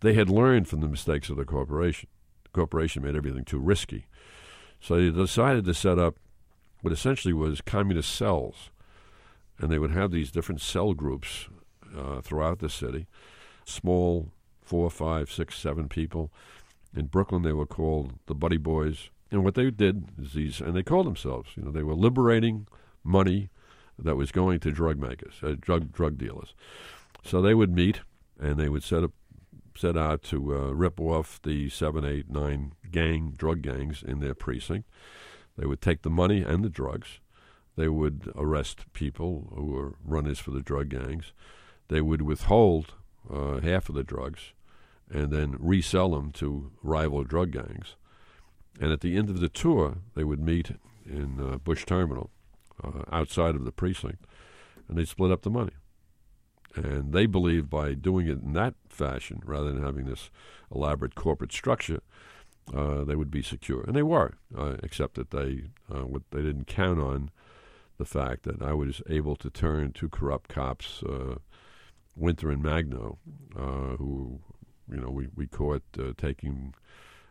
they 0.00 0.14
had 0.14 0.28
learned 0.28 0.68
from 0.68 0.80
the 0.80 0.88
mistakes 0.88 1.30
of 1.30 1.36
the 1.36 1.44
corporation. 1.44 2.08
The 2.44 2.50
corporation 2.50 3.02
made 3.02 3.16
everything 3.16 3.44
too 3.44 3.58
risky. 3.58 4.06
So 4.80 4.96
they 4.96 5.10
decided 5.10 5.64
to 5.64 5.74
set 5.74 5.98
up 5.98 6.16
what 6.80 6.92
essentially 6.92 7.34
was 7.34 7.60
communist 7.60 8.14
cells. 8.14 8.70
And 9.58 9.70
they 9.70 9.78
would 9.78 9.90
have 9.90 10.10
these 10.10 10.30
different 10.30 10.60
cell 10.60 10.92
groups 10.94 11.48
uh, 11.96 12.20
throughout 12.20 12.58
the 12.58 12.68
city, 12.68 13.06
small, 13.64 14.30
four, 14.62 14.90
five, 14.90 15.30
six, 15.30 15.58
seven 15.58 15.88
people. 15.88 16.30
In 16.94 17.06
Brooklyn, 17.06 17.42
they 17.42 17.52
were 17.52 17.66
called 17.66 18.14
the 18.26 18.34
Buddy 18.34 18.58
Boys. 18.58 19.10
And 19.30 19.44
what 19.44 19.54
they 19.54 19.70
did 19.70 20.08
is 20.20 20.34
these, 20.34 20.60
and 20.60 20.76
they 20.76 20.82
called 20.82 21.06
themselves, 21.06 21.50
you 21.56 21.64
know, 21.64 21.70
they 21.70 21.82
were 21.82 21.94
liberating 21.94 22.66
money 23.02 23.48
that 23.98 24.16
was 24.16 24.30
going 24.30 24.60
to 24.60 24.70
drug 24.70 24.98
makers, 24.98 25.34
uh, 25.42 25.54
drug 25.58 25.92
drug 25.92 26.18
dealers. 26.18 26.54
So 27.24 27.40
they 27.40 27.54
would 27.54 27.74
meet 27.74 28.00
and 28.38 28.56
they 28.56 28.68
would 28.68 28.82
set 28.82 29.02
up 29.02 29.12
set 29.76 29.96
out 29.96 30.22
to 30.24 30.54
uh, 30.54 30.70
rip 30.70 31.00
off 31.00 31.40
the 31.42 31.68
seven, 31.68 32.04
eight, 32.04 32.30
nine 32.30 32.72
gang 32.90 33.34
drug 33.36 33.62
gangs 33.62 34.02
in 34.02 34.20
their 34.20 34.34
precinct. 34.34 34.88
They 35.56 35.66
would 35.66 35.80
take 35.80 36.02
the 36.02 36.10
money 36.10 36.42
and 36.42 36.64
the 36.64 36.68
drugs. 36.68 37.20
They 37.76 37.88
would 37.88 38.32
arrest 38.34 38.92
people 38.92 39.52
who 39.54 39.66
were 39.66 39.94
runners 40.04 40.38
for 40.38 40.50
the 40.50 40.62
drug 40.62 40.88
gangs. 40.88 41.32
They 41.88 42.00
would 42.00 42.22
withhold 42.22 42.94
uh, 43.32 43.60
half 43.60 43.88
of 43.88 43.94
the 43.94 44.04
drugs 44.04 44.52
and 45.10 45.30
then 45.30 45.56
resell 45.58 46.10
them 46.10 46.32
to 46.32 46.72
rival 46.82 47.22
drug 47.24 47.52
gangs. 47.52 47.96
And 48.80 48.92
at 48.92 49.00
the 49.00 49.16
end 49.16 49.30
of 49.30 49.40
the 49.40 49.48
tour, 49.48 49.98
they 50.14 50.24
would 50.24 50.40
meet 50.40 50.72
in 51.04 51.40
uh, 51.40 51.58
Bush 51.58 51.84
Terminal 51.84 52.30
uh, 52.82 53.02
outside 53.10 53.54
of 53.54 53.64
the 53.64 53.72
precinct, 53.72 54.24
and 54.88 54.98
they'd 54.98 55.08
split 55.08 55.30
up 55.30 55.42
the 55.42 55.50
money. 55.50 55.72
And 56.76 57.12
they 57.12 57.26
believed 57.26 57.70
by 57.70 57.94
doing 57.94 58.26
it 58.28 58.42
in 58.42 58.52
that 58.52 58.74
fashion, 58.88 59.42
rather 59.44 59.72
than 59.72 59.82
having 59.82 60.04
this 60.04 60.30
elaborate 60.74 61.14
corporate 61.14 61.52
structure, 61.52 62.00
uh, 62.74 63.04
they 63.04 63.16
would 63.16 63.30
be 63.30 63.42
secure. 63.42 63.82
And 63.82 63.96
they 63.96 64.02
were, 64.02 64.34
uh, 64.56 64.76
except 64.82 65.14
that 65.14 65.30
they 65.30 65.64
uh, 65.92 66.06
what 66.06 66.22
they 66.30 66.42
didn't 66.42 66.66
count 66.66 67.00
on 67.00 67.30
the 67.98 68.04
fact 68.04 68.42
that 68.42 68.62
I 68.62 68.74
was 68.74 69.00
able 69.08 69.36
to 69.36 69.50
turn 69.50 69.92
two 69.92 70.08
corrupt 70.08 70.48
cops, 70.48 71.02
uh, 71.02 71.36
Winter 72.14 72.50
and 72.50 72.62
Magno, 72.62 73.18
uh, 73.56 73.96
who 73.96 74.40
you 74.90 75.00
know 75.00 75.10
we 75.10 75.28
we 75.34 75.46
caught 75.46 75.82
uh, 75.98 76.12
taking 76.16 76.74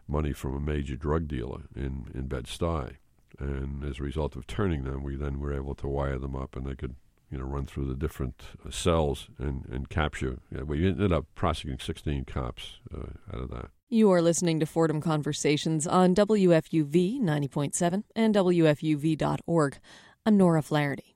money 0.08 0.34
from 0.34 0.56
a 0.56 0.60
major 0.60 0.96
drug 0.96 1.28
dealer 1.28 1.64
in 1.76 2.08
in 2.14 2.28
Bed 2.28 2.46
Stuy, 2.46 2.98
and 3.40 3.84
as 3.84 4.00
a 4.00 4.04
result 4.04 4.36
of 4.36 4.48
turning 4.48 4.84
them, 4.84 5.04
we 5.04 5.16
then 5.16 5.40
were 5.40 5.54
able 5.54 5.76
to 5.76 5.88
wire 5.88 6.18
them 6.18 6.36
up, 6.36 6.56
and 6.56 6.66
they 6.66 6.76
could 6.76 6.96
you 7.32 7.38
know 7.38 7.46
run 7.46 7.66
through 7.66 7.88
the 7.88 7.96
different 7.96 8.42
uh, 8.66 8.70
cells 8.72 9.28
and 9.38 9.66
and 9.72 9.90
capture. 9.90 10.40
Yeah, 10.52 10.64
we 10.64 10.88
ended 10.88 11.12
up 11.12 11.26
prosecuting 11.36 11.80
16 11.80 12.26
cops 12.26 12.80
uh, 12.94 13.36
out 13.36 13.42
of 13.42 13.50
that. 13.52 13.70
You 13.90 14.12
are 14.12 14.22
listening 14.22 14.60
to 14.60 14.66
Fordham 14.66 15.00
Conversations 15.00 15.86
on 15.86 16.16
WFUV 16.16 17.22
90.7 17.22 18.04
and 18.16 18.34
WFUV.org. 18.36 19.78
I'm 20.26 20.38
Nora 20.38 20.64
Flaherty. 20.64 21.15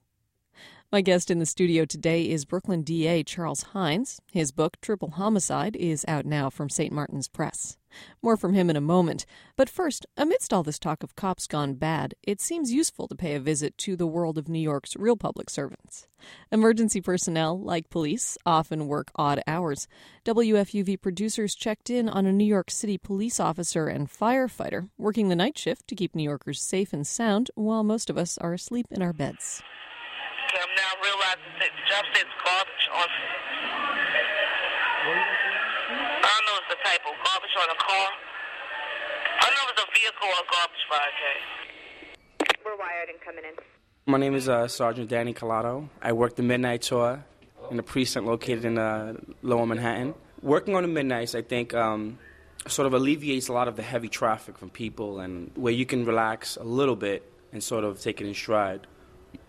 My 0.92 1.02
guest 1.02 1.30
in 1.30 1.38
the 1.38 1.46
studio 1.46 1.84
today 1.84 2.28
is 2.28 2.44
Brooklyn 2.44 2.82
DA 2.82 3.22
Charles 3.22 3.66
Hynes. 3.74 4.18
His 4.32 4.50
book, 4.50 4.76
Triple 4.80 5.12
Homicide, 5.12 5.76
is 5.76 6.04
out 6.08 6.26
now 6.26 6.50
from 6.50 6.68
St. 6.68 6.92
Martin's 6.92 7.28
Press. 7.28 7.76
More 8.20 8.36
from 8.36 8.54
him 8.54 8.68
in 8.68 8.74
a 8.74 8.80
moment. 8.80 9.24
But 9.54 9.70
first, 9.70 10.04
amidst 10.16 10.52
all 10.52 10.64
this 10.64 10.80
talk 10.80 11.04
of 11.04 11.14
cops 11.14 11.46
gone 11.46 11.74
bad, 11.74 12.14
it 12.24 12.40
seems 12.40 12.72
useful 12.72 13.06
to 13.06 13.14
pay 13.14 13.36
a 13.36 13.40
visit 13.40 13.78
to 13.78 13.94
the 13.94 14.06
world 14.08 14.36
of 14.36 14.48
New 14.48 14.58
York's 14.58 14.96
real 14.96 15.16
public 15.16 15.48
servants. 15.48 16.08
Emergency 16.50 17.00
personnel, 17.00 17.56
like 17.60 17.88
police, 17.88 18.36
often 18.44 18.88
work 18.88 19.12
odd 19.14 19.40
hours. 19.46 19.86
WFUV 20.24 21.00
producers 21.00 21.54
checked 21.54 21.88
in 21.88 22.08
on 22.08 22.26
a 22.26 22.32
New 22.32 22.44
York 22.44 22.68
City 22.68 22.98
police 22.98 23.38
officer 23.38 23.86
and 23.86 24.10
firefighter 24.10 24.88
working 24.98 25.28
the 25.28 25.36
night 25.36 25.56
shift 25.56 25.86
to 25.86 25.94
keep 25.94 26.16
New 26.16 26.24
Yorkers 26.24 26.60
safe 26.60 26.92
and 26.92 27.06
sound 27.06 27.48
while 27.54 27.84
most 27.84 28.10
of 28.10 28.18
us 28.18 28.36
are 28.38 28.54
asleep 28.54 28.86
in 28.90 29.02
our 29.02 29.12
beds. 29.12 29.62
I'm 30.90 30.98
now 30.98 31.06
realizing 31.06 31.54
that 31.60 31.70
the 31.70 31.84
job 31.86 32.04
says 32.14 32.26
garbage 32.44 32.84
on. 32.94 33.08
I 36.18 36.34
don't 36.34 36.46
know 36.46 36.56
if 36.58 36.66
it's 36.66 36.74
the 36.74 36.82
type 36.82 37.00
of 37.06 37.14
garbage 37.22 37.54
on 37.62 37.70
a 37.70 37.78
car. 37.78 38.08
I 39.40 39.50
know 39.50 39.62
if 39.66 39.70
it's 39.70 39.82
a 39.82 39.90
vehicle 39.94 40.30
or 40.34 40.42
garbage 40.50 40.84
fire 40.90 41.14
case. 41.22 42.58
We're 42.64 42.76
wired 42.76 43.08
and 43.08 43.20
coming 43.20 43.44
in. 43.44 43.54
My 44.06 44.18
name 44.18 44.34
is 44.34 44.48
uh, 44.48 44.66
Sergeant 44.66 45.08
Danny 45.08 45.32
Collado. 45.32 45.88
I 46.02 46.12
work 46.12 46.34
the 46.34 46.42
midnight 46.42 46.82
tour 46.82 47.24
in 47.70 47.78
a 47.78 47.82
precinct 47.84 48.26
located 48.26 48.64
in 48.64 48.76
uh, 48.78 49.14
Lower 49.42 49.66
Manhattan. 49.66 50.14
Working 50.42 50.74
on 50.74 50.82
the 50.82 50.88
midnights, 50.88 51.36
I 51.36 51.42
think, 51.42 51.72
um, 51.72 52.18
sort 52.66 52.86
of 52.86 52.94
alleviates 52.94 53.46
a 53.46 53.52
lot 53.52 53.68
of 53.68 53.76
the 53.76 53.82
heavy 53.82 54.08
traffic 54.08 54.58
from 54.58 54.70
people 54.70 55.20
and 55.20 55.52
where 55.54 55.72
you 55.72 55.86
can 55.86 56.04
relax 56.04 56.56
a 56.56 56.64
little 56.64 56.96
bit 56.96 57.22
and 57.52 57.62
sort 57.62 57.84
of 57.84 58.00
take 58.00 58.20
it 58.20 58.26
in 58.26 58.34
stride. 58.34 58.88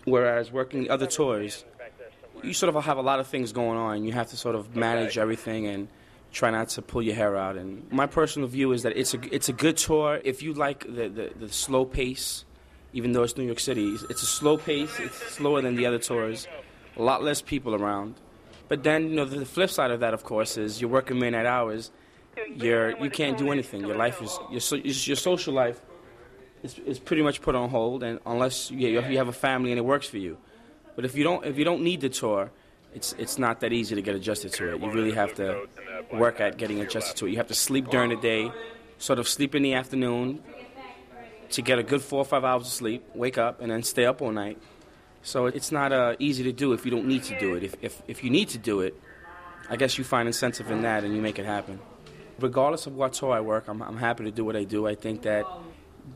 Whereas 0.06 0.52
working 0.52 0.84
the 0.84 0.90
other 0.90 1.06
tours, 1.06 1.64
you 2.44 2.54
sort 2.54 2.76
of 2.76 2.84
have 2.84 2.98
a 2.98 3.02
lot 3.02 3.20
of 3.20 3.28
things 3.28 3.52
going 3.52 3.78
on. 3.78 4.04
You 4.04 4.14
have 4.14 4.30
to 4.30 4.38
sort 4.38 4.56
of 4.56 4.76
manage 4.76 5.18
everything 5.18 5.68
and 5.68 5.88
try 6.32 6.50
not 6.50 6.70
to 6.70 6.82
pull 6.82 7.02
your 7.02 7.16
hair 7.16 7.36
out. 7.36 7.58
And 7.58 7.92
my 7.92 8.08
personal 8.08 8.48
view 8.48 8.72
is 8.72 8.84
that 8.84 8.98
it's 8.98 9.14
a 9.14 9.20
it's 9.34 9.50
a 9.50 9.54
good 9.54 9.78
tour 9.78 10.20
if 10.24 10.42
you 10.42 10.54
like 10.54 10.86
the 10.86 11.08
the, 11.10 11.32
the 11.40 11.50
slow 11.50 11.86
pace. 11.86 12.46
Even 12.94 13.14
though 13.14 13.24
it's 13.24 13.38
New 13.38 13.46
York 13.46 13.60
City, 13.60 13.96
it's 14.10 14.22
a 14.22 14.26
slow 14.26 14.58
pace. 14.58 15.00
It's 15.00 15.16
slower 15.16 15.62
than 15.62 15.76
the 15.76 15.86
other 15.86 16.00
tours. 16.00 16.48
A 16.98 17.02
lot 17.02 17.24
less 17.24 17.42
people 17.42 17.74
around. 17.74 18.16
But 18.68 18.84
then 18.84 19.10
you 19.10 19.16
know 19.16 19.24
the 19.24 19.46
flip 19.46 19.70
side 19.70 19.92
of 19.92 20.02
that, 20.02 20.14
of 20.14 20.26
course, 20.26 20.58
is 20.58 20.82
you're 20.82 20.90
working 20.90 21.18
midnight 21.18 21.46
hours. 21.46 21.92
You're 22.54 22.98
you 23.02 23.10
can't 23.10 23.38
do 23.38 23.52
anything. 23.52 23.82
Your 23.82 23.96
life 23.96 24.22
is 24.22 24.38
your 24.50 24.60
so, 24.60 24.76
your 24.76 25.16
social 25.16 25.54
life 25.54 25.80
is 26.64 27.00
pretty 27.00 27.24
much 27.24 27.42
put 27.42 27.56
on 27.56 27.70
hold, 27.70 28.04
and 28.04 28.20
unless 28.26 28.72
you, 28.72 29.02
you 29.02 29.18
have 29.18 29.28
a 29.28 29.34
family 29.34 29.72
and 29.72 29.80
it 29.80 29.86
works 29.86 30.08
for 30.08 30.18
you. 30.18 30.38
But 30.96 31.06
if 31.06 31.16
you 31.16 31.24
don't 31.24 31.46
if 31.46 31.58
you 31.58 31.66
don't 31.66 31.82
need 31.82 32.02
the 32.02 32.10
tour, 32.10 32.52
it's 32.94 33.14
it's 33.18 33.38
not 33.38 33.62
that 33.62 33.74
easy 33.74 33.96
to 33.96 34.02
get 34.02 34.16
adjusted 34.16 34.54
to 34.54 34.74
it. 34.74 34.82
You 34.82 34.92
really 34.92 35.14
have 35.14 35.34
to 35.36 35.68
work 36.14 36.40
at 36.40 36.58
getting 36.58 36.82
adjusted 36.82 37.18
to 37.18 37.28
it. 37.28 37.32
You 37.32 37.38
have 37.38 37.48
to 37.48 37.56
sleep 37.56 37.90
during 37.90 38.10
the 38.10 38.18
day, 38.18 38.52
sort 38.98 39.20
of 39.20 39.28
sleep 39.28 39.56
in 39.56 39.64
the 39.64 39.74
afternoon 39.74 40.44
to 41.52 41.62
get 41.62 41.80
a 41.80 41.84
good 41.84 42.02
four 42.02 42.20
or 42.20 42.26
five 42.26 42.44
hours 42.44 42.68
of 42.68 42.74
sleep, 42.74 43.04
wake 43.14 43.38
up, 43.38 43.62
and 43.62 43.72
then 43.72 43.84
stay 43.84 44.06
up 44.06 44.22
all 44.22 44.32
night. 44.32 44.58
So 45.24 45.46
it's 45.46 45.72
not 45.72 45.92
uh, 45.92 46.16
easy 46.18 46.44
to 46.44 46.52
do 46.52 46.74
if 46.74 46.86
you 46.86 46.92
don't 46.92 47.06
need 47.06 47.24
to 47.24 47.40
do 47.40 47.56
it. 47.56 47.64
If, 47.64 47.76
if, 47.82 48.02
if 48.08 48.24
you 48.24 48.30
need 48.30 48.50
to 48.50 48.58
do 48.58 48.82
it, 48.82 49.00
I 49.70 49.76
guess 49.76 49.98
you 49.98 50.04
find 50.04 50.28
incentive 50.28 50.72
in 50.72 50.82
that 50.82 51.04
and 51.04 51.16
you 51.16 51.22
make 51.22 51.38
it 51.38 51.46
happen. 51.46 51.80
Regardless 52.40 52.88
of 52.88 52.96
what 52.96 53.14
tour 53.14 53.32
I 53.34 53.42
work, 53.42 53.68
I'm, 53.68 53.82
I'm 53.84 53.98
happy 53.98 54.24
to 54.24 54.32
do 54.32 54.44
what 54.44 54.56
I 54.56 54.64
do. 54.64 54.88
I 54.88 54.96
think 54.96 55.24
that 55.24 55.46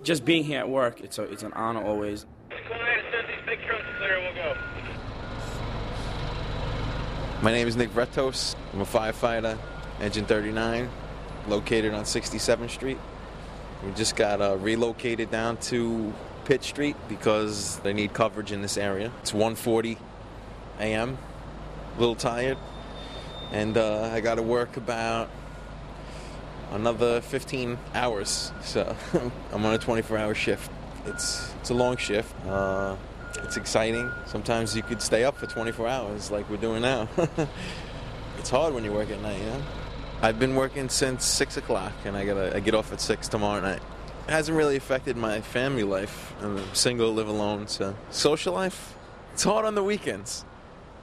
just 0.04 0.26
being 0.26 0.44
here 0.44 0.60
at 0.60 0.70
work, 0.70 1.02
it's, 1.02 1.18
a, 1.18 1.24
it's 1.24 1.44
an 1.44 1.54
honor 1.54 1.84
always. 1.84 2.26
My 7.42 7.52
name 7.52 7.68
is 7.68 7.76
Nick 7.76 7.92
Vretos. 7.92 8.56
I'm 8.74 8.82
a 8.82 8.86
firefighter, 8.86 9.58
Engine 10.00 10.26
39, 10.26 10.90
located 11.48 11.94
on 11.94 12.04
67th 12.04 12.70
Street. 12.72 12.98
We 13.86 13.92
just 13.92 14.16
got 14.16 14.42
uh, 14.42 14.58
relocated 14.58 15.30
down 15.30 15.58
to 15.58 16.12
Pitt 16.46 16.64
Street 16.64 16.96
because 17.08 17.78
they 17.80 17.94
need 17.94 18.14
coverage 18.14 18.52
in 18.52 18.62
this 18.62 18.78
area. 18.78 19.12
It's 19.22 19.32
1:40 19.32 19.98
a.m. 20.80 21.18
A 21.96 22.00
little 22.00 22.16
tired, 22.16 22.58
and 23.52 23.78
uh, 23.78 24.10
I 24.12 24.22
got 24.22 24.36
to 24.36 24.44
work 24.44 24.78
about 24.78 25.30
another 26.72 27.22
15 27.22 27.78
hours. 27.94 28.52
So 28.62 28.96
I'm 29.54 29.66
on 29.66 29.74
a 29.74 29.80
24-hour 29.80 30.36
shift. 30.36 30.72
It's 31.06 31.54
it's 31.60 31.70
a 31.70 31.74
long 31.74 31.98
shift. 31.98 32.34
Uh, 32.46 32.96
it's 33.44 33.58
exciting. 33.58 34.12
Sometimes 34.26 34.76
you 34.76 34.82
could 34.82 35.02
stay 35.02 35.24
up 35.24 35.38
for 35.38 35.46
24 35.46 35.88
hours, 35.88 36.32
like 36.32 36.50
we're 36.50 36.58
doing 36.58 36.82
now. 36.82 37.08
it's 38.40 38.50
hard 38.50 38.74
when 38.74 38.84
you 38.84 38.92
work 38.92 39.10
at 39.12 39.22
night, 39.22 39.38
you 39.38 39.46
know. 39.46 39.62
I've 40.22 40.40
been 40.40 40.56
working 40.56 40.90
since 40.90 41.26
six 41.26 41.58
o'clock, 41.58 41.92
and 42.06 42.16
I 42.16 42.26
gotta 42.26 42.56
I 42.56 42.60
get 42.60 42.74
off 42.74 42.92
at 42.94 43.02
six 43.02 43.28
tomorrow 43.28 43.62
night. 43.62 43.82
It 44.28 44.32
hasn't 44.32 44.58
really 44.58 44.76
affected 44.76 45.18
my 45.18 45.42
family 45.42 45.84
life. 45.84 46.34
I'm 46.42 46.74
single, 46.74 47.14
live 47.14 47.28
alone, 47.28 47.68
so 47.68 47.96
social 48.10 48.54
life. 48.54 48.96
It's 49.34 49.44
hard 49.44 49.66
on 49.66 49.76
the 49.76 49.84
weekends. 49.84 50.46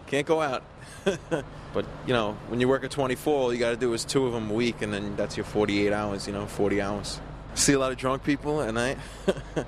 Can't 0.06 0.26
go 0.26 0.40
out. 0.40 0.64
but 1.72 1.86
you 2.06 2.12
know, 2.12 2.36
when 2.48 2.60
you 2.60 2.68
work 2.68 2.84
at 2.84 2.90
24, 2.90 3.34
all 3.38 3.52
you 3.52 3.58
got 3.58 3.70
to 3.70 3.76
do 3.76 3.92
is 3.92 4.04
two 4.04 4.26
of 4.26 4.32
them 4.32 4.50
a 4.50 4.54
week, 4.54 4.82
and 4.82 4.92
then 4.92 5.16
that's 5.16 5.36
your 5.36 5.44
48 5.44 5.92
hours. 5.92 6.26
You 6.26 6.32
know, 6.32 6.46
40 6.46 6.80
hours. 6.80 7.20
See 7.54 7.72
a 7.72 7.78
lot 7.78 7.92
of 7.92 7.98
drunk 7.98 8.24
people 8.24 8.62
at 8.62 8.72
night. 8.72 8.98
a 9.56 9.66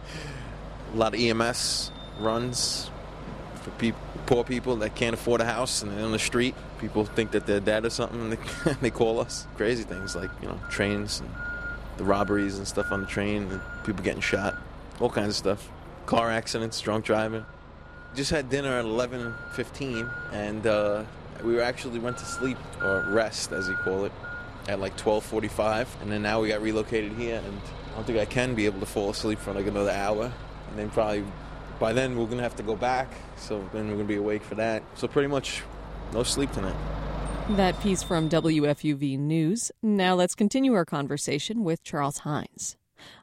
lot 0.94 1.14
of 1.14 1.20
EMS 1.20 1.90
runs, 2.18 2.90
for 3.62 3.70
people, 3.72 4.00
poor 4.26 4.44
people 4.44 4.76
that 4.76 4.94
can't 4.94 5.14
afford 5.14 5.40
a 5.40 5.44
house 5.44 5.82
and 5.82 5.92
they're 5.92 6.04
on 6.04 6.12
the 6.12 6.18
street. 6.18 6.54
People 6.80 7.04
think 7.04 7.32
that 7.32 7.46
they're 7.46 7.60
dead 7.60 7.84
or 7.84 7.90
something, 7.90 8.20
and 8.20 8.32
they, 8.32 8.72
they 8.80 8.90
call 8.90 9.20
us. 9.20 9.46
Crazy 9.56 9.82
things 9.82 10.16
like 10.16 10.30
you 10.40 10.48
know 10.48 10.58
trains 10.70 11.20
and 11.20 11.30
the 11.96 12.04
robberies 12.04 12.58
and 12.58 12.66
stuff 12.66 12.90
on 12.90 13.00
the 13.00 13.06
train, 13.06 13.50
and 13.50 13.60
people 13.84 14.02
getting 14.04 14.20
shot, 14.20 14.56
all 15.00 15.10
kinds 15.10 15.28
of 15.28 15.36
stuff. 15.36 15.70
Car 16.06 16.30
accidents, 16.30 16.80
drunk 16.80 17.04
driving. 17.04 17.46
Just 18.14 18.30
had 18.30 18.48
dinner 18.48 18.78
at 18.78 18.84
11:15, 18.84 20.08
and 20.32 20.66
uh, 20.66 21.04
we 21.42 21.60
actually 21.60 21.98
went 21.98 22.16
to 22.18 22.24
sleep 22.24 22.58
or 22.82 23.04
rest, 23.08 23.52
as 23.52 23.68
you 23.68 23.74
call 23.76 24.04
it, 24.04 24.12
at 24.68 24.78
like 24.78 24.96
12:45, 24.96 25.88
and 26.00 26.12
then 26.12 26.22
now 26.22 26.40
we 26.40 26.48
got 26.48 26.62
relocated 26.62 27.12
here, 27.12 27.42
and 27.44 27.60
I 27.92 27.96
don't 27.96 28.06
think 28.06 28.18
I 28.18 28.24
can 28.24 28.54
be 28.54 28.66
able 28.66 28.80
to 28.80 28.86
fall 28.86 29.10
asleep 29.10 29.38
for 29.38 29.52
like 29.52 29.66
another 29.66 29.90
hour, 29.90 30.32
and 30.70 30.78
then 30.78 30.90
probably 30.90 31.24
by 31.80 31.92
then 31.92 32.16
we're 32.16 32.26
gonna 32.26 32.42
have 32.42 32.56
to 32.56 32.62
go 32.62 32.76
back, 32.76 33.08
so 33.36 33.68
then 33.72 33.88
we're 33.88 33.96
gonna 33.96 34.04
be 34.04 34.16
awake 34.16 34.42
for 34.42 34.54
that. 34.54 34.82
So 34.94 35.08
pretty 35.08 35.28
much 35.28 35.62
no 36.12 36.22
sleep 36.22 36.52
tonight. 36.52 36.76
That 37.50 37.78
piece 37.80 38.02
from 38.02 38.28
WFUV 38.28 39.18
News. 39.18 39.70
Now 39.82 40.14
let's 40.14 40.34
continue 40.34 40.72
our 40.74 40.84
conversation 40.84 41.62
with 41.62 41.82
Charles 41.82 42.20
Hynes. 42.20 42.76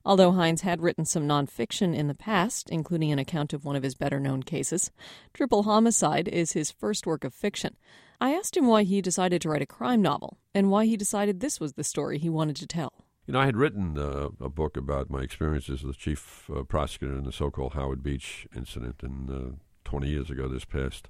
Although 0.05 0.31
Hynes 0.31 0.61
had 0.61 0.81
written 0.81 1.05
some 1.05 1.27
nonfiction 1.27 1.95
in 1.95 2.07
the 2.07 2.15
past, 2.15 2.69
including 2.69 3.11
an 3.11 3.19
account 3.19 3.53
of 3.53 3.65
one 3.65 3.75
of 3.75 3.83
his 3.83 3.95
better 3.95 4.19
known 4.19 4.43
cases, 4.43 4.91
Triple 5.33 5.63
Homicide 5.63 6.27
is 6.27 6.53
his 6.53 6.71
first 6.71 7.05
work 7.05 7.23
of 7.23 7.33
fiction. 7.33 7.75
I 8.19 8.33
asked 8.33 8.55
him 8.55 8.67
why 8.67 8.83
he 8.83 9.01
decided 9.01 9.41
to 9.41 9.50
write 9.50 9.61
a 9.61 9.67
crime 9.67 10.01
novel 10.01 10.38
and 10.53 10.69
why 10.69 10.85
he 10.85 10.95
decided 10.95 11.39
this 11.39 11.59
was 11.59 11.73
the 11.73 11.83
story 11.83 12.19
he 12.19 12.29
wanted 12.29 12.55
to 12.57 12.67
tell. 12.67 12.93
You 13.25 13.33
know, 13.33 13.39
I 13.39 13.45
had 13.45 13.57
written 13.57 13.97
uh, 13.97 14.29
a 14.39 14.50
book 14.50 14.75
about 14.75 15.09
my 15.09 15.21
experiences 15.21 15.81
as 15.81 15.88
the 15.88 15.93
chief 15.93 16.50
uh, 16.50 16.63
prosecutor 16.63 17.17
in 17.17 17.23
the 17.23 17.31
so 17.31 17.50
called 17.50 17.73
Howard 17.73 18.03
Beach 18.03 18.47
incident 18.55 19.01
in, 19.03 19.29
uh, 19.29 19.55
20 19.85 20.07
years 20.07 20.29
ago 20.29 20.47
this 20.47 20.65
past 20.65 21.07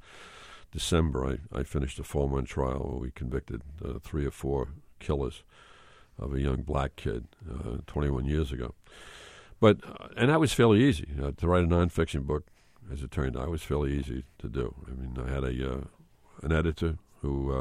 December. 0.71 1.39
I, 1.53 1.59
I 1.59 1.63
finished 1.63 1.99
a 1.99 2.03
four 2.03 2.29
month 2.29 2.49
trial 2.49 2.79
where 2.79 2.99
we 2.99 3.11
convicted 3.11 3.61
uh, 3.83 3.99
three 3.99 4.25
or 4.25 4.31
four 4.31 4.69
killers 4.99 5.43
of 6.21 6.33
a 6.33 6.41
young 6.41 6.61
black 6.61 6.95
kid 6.95 7.27
uh, 7.49 7.77
21 7.87 8.25
years 8.25 8.51
ago. 8.51 8.73
But, 9.59 9.79
uh, 9.85 10.07
and 10.17 10.29
that 10.29 10.39
was 10.39 10.53
fairly 10.53 10.83
easy. 10.83 11.07
to 11.37 11.47
write 11.47 11.63
a 11.63 11.67
nonfiction 11.67 12.25
book, 12.25 12.45
as 12.91 13.03
it 13.03 13.11
turned 13.11 13.37
out, 13.37 13.49
was 13.49 13.63
fairly 13.63 13.97
easy 13.97 14.23
to 14.39 14.47
do. 14.47 14.73
I 14.87 14.91
mean, 14.91 15.17
I 15.23 15.29
had 15.29 15.43
a 15.43 15.87
an 16.43 16.51
editor 16.51 16.97
who 17.21 17.51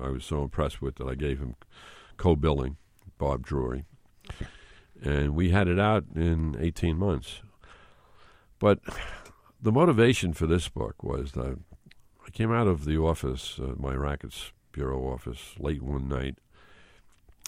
I 0.00 0.08
was 0.08 0.24
so 0.24 0.42
impressed 0.42 0.80
with 0.80 0.96
that 0.96 1.06
I 1.06 1.14
gave 1.14 1.40
him 1.40 1.56
co 2.16 2.34
billing, 2.36 2.76
Bob 3.18 3.44
Drury 3.44 3.84
and 5.02 5.34
we 5.34 5.50
had 5.50 5.68
it 5.68 5.78
out 5.78 6.04
in 6.14 6.56
18 6.58 6.96
months. 6.96 7.42
But 8.58 8.80
the 9.60 9.72
motivation 9.72 10.32
for 10.32 10.46
this 10.46 10.68
book 10.68 11.02
was 11.02 11.32
that 11.32 11.58
I 12.26 12.30
came 12.30 12.52
out 12.52 12.66
of 12.66 12.84
the 12.84 12.98
office, 12.98 13.58
uh, 13.58 13.74
my 13.76 13.94
rackets 13.94 14.52
bureau 14.72 15.12
office, 15.12 15.54
late 15.58 15.82
one 15.82 16.08
night, 16.08 16.38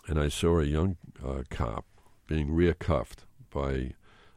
and 0.07 0.19
I 0.19 0.29
saw 0.29 0.59
a 0.59 0.65
young 0.65 0.97
uh, 1.25 1.43
cop 1.51 1.85
being 2.27 2.53
recuffed 2.53 3.25
by 3.51 3.93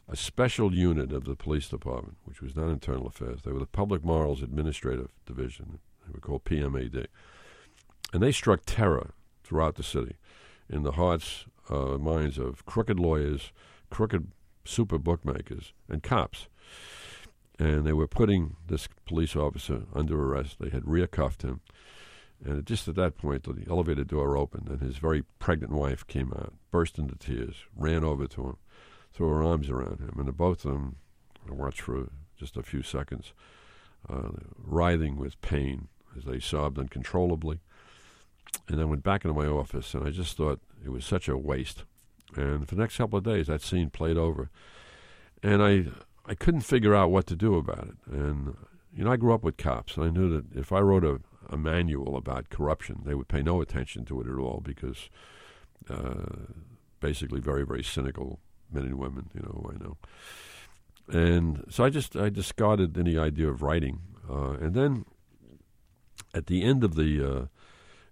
a 0.08 0.16
special 0.16 0.74
unit 0.74 1.12
of 1.12 1.26
the 1.26 1.36
police 1.36 1.68
department, 1.70 2.18
which 2.26 2.42
was 2.42 2.56
not 2.56 2.70
internal 2.70 3.08
affairs. 3.08 3.42
They 3.44 3.52
were 3.52 3.60
the 3.60 3.66
Public 3.66 4.04
Morals 4.04 4.44
Administrative 4.44 5.10
Division. 5.26 5.80
They 6.06 6.14
were 6.14 6.20
called 6.20 6.44
PMAD. 6.46 7.08
And 8.14 8.22
they 8.22 8.32
struck 8.32 8.62
terror 8.66 9.14
throughout 9.44 9.76
the 9.76 9.84
city 9.84 10.16
in 10.70 10.84
the 10.84 10.94
hearts 10.94 11.46
uh, 11.70 11.98
minds 11.98 12.38
of 12.38 12.66
crooked 12.66 13.00
lawyers, 13.00 13.52
crooked 13.90 14.32
super 14.64 14.98
bookmakers, 14.98 15.74
and 15.90 16.04
cops. 16.04 16.48
And 17.58 17.86
they 17.86 17.94
were 17.94 18.08
putting 18.08 18.58
this 18.68 18.88
police 19.06 19.36
officer 19.36 19.84
under 19.94 20.22
arrest. 20.22 20.58
They 20.60 20.70
had 20.70 20.88
rear 20.88 21.08
cuffed 21.08 21.42
him. 21.42 21.62
And 22.44 22.66
just 22.66 22.88
at 22.88 22.96
that 22.96 23.18
point, 23.18 23.44
the 23.44 23.70
elevator 23.70 24.04
door 24.04 24.38
opened, 24.38 24.68
and 24.68 24.82
his 24.82 24.98
very 24.98 25.24
pregnant 25.40 25.74
wife 25.74 26.06
came 26.06 26.32
out, 26.34 26.54
burst 26.72 27.00
into 27.00 27.16
tears, 27.16 27.56
ran 27.76 28.04
over 28.04 28.28
to 28.28 28.44
him, 28.44 28.58
threw 29.14 29.30
her 29.30 29.44
arms 29.44 29.70
around 29.70 30.00
him, 30.00 30.16
and 30.18 30.28
the 30.28 30.34
both 30.34 30.66
of 30.66 30.74
them 30.74 30.98
I 31.50 31.54
watched 31.54 31.82
for 31.82 32.10
just 32.38 32.58
a 32.58 32.64
few 32.64 32.84
seconds, 32.84 33.34
uh, 34.10 34.32
writhing 34.58 35.18
with 35.18 35.40
pain 35.42 35.88
as 36.18 36.26
they 36.26 36.40
sobbed 36.40 36.78
uncontrollably. 36.78 37.60
And 38.68 38.82
I 38.82 38.86
went 38.86 39.04
back 39.04 39.26
into 39.26 39.40
my 39.40 39.48
office, 39.48 39.94
and 39.94 40.06
I 40.06 40.12
just 40.12 40.38
thought, 40.38 40.60
it 40.84 40.90
was 40.90 41.06
such 41.06 41.28
a 41.28 41.38
waste. 41.38 41.84
And 42.36 42.68
for 42.68 42.76
the 42.76 42.82
next 42.82 42.98
couple 42.98 43.18
of 43.18 43.24
days, 43.24 43.48
that 43.48 43.62
scene 43.62 43.90
played 43.90 44.18
over, 44.18 44.50
and 45.42 45.64
I 45.64 45.86
I 46.28 46.34
couldn't 46.34 46.62
figure 46.62 46.96
out 46.96 47.12
what 47.12 47.28
to 47.28 47.36
do 47.36 47.56
about 47.56 47.88
it. 47.88 47.98
And 48.12 48.56
you 48.96 49.04
know, 49.04 49.12
I 49.12 49.18
grew 49.18 49.34
up 49.34 49.44
with 49.44 49.58
cops, 49.58 49.96
and 49.96 50.06
I 50.06 50.10
knew 50.10 50.30
that 50.30 50.58
if 50.58 50.72
I 50.72 50.80
wrote 50.80 51.04
a, 51.04 51.20
a 51.50 51.58
manual 51.58 52.18
about 52.18 52.50
corruption, 52.50 53.02
they 53.06 53.16
would 53.16 53.28
pay 53.28 53.42
no 53.42 53.62
attention 53.62 54.06
to 54.06 54.22
it 54.22 54.28
at 54.28 54.38
all 54.38 54.62
because 54.64 55.10
uh, 55.90 56.48
basically 57.00 57.40
very 57.40 57.66
very 57.66 57.84
cynical 57.84 58.40
men 58.72 58.84
and 58.84 58.96
women, 58.96 59.30
you 59.34 59.42
know, 59.42 59.70
I 59.74 59.84
know. 59.84 59.98
And 61.08 61.66
so 61.70 61.84
I 61.84 61.90
just 61.90 62.16
I 62.16 62.30
discarded 62.30 62.98
any 62.98 63.18
idea 63.18 63.50
of 63.50 63.62
writing, 63.62 64.02
uh, 64.30 64.52
and 64.54 64.74
then 64.74 65.06
at 66.34 66.48
the 66.48 66.64
end 66.64 66.84
of 66.84 66.96
the 66.96 67.24
uh, 67.24 67.46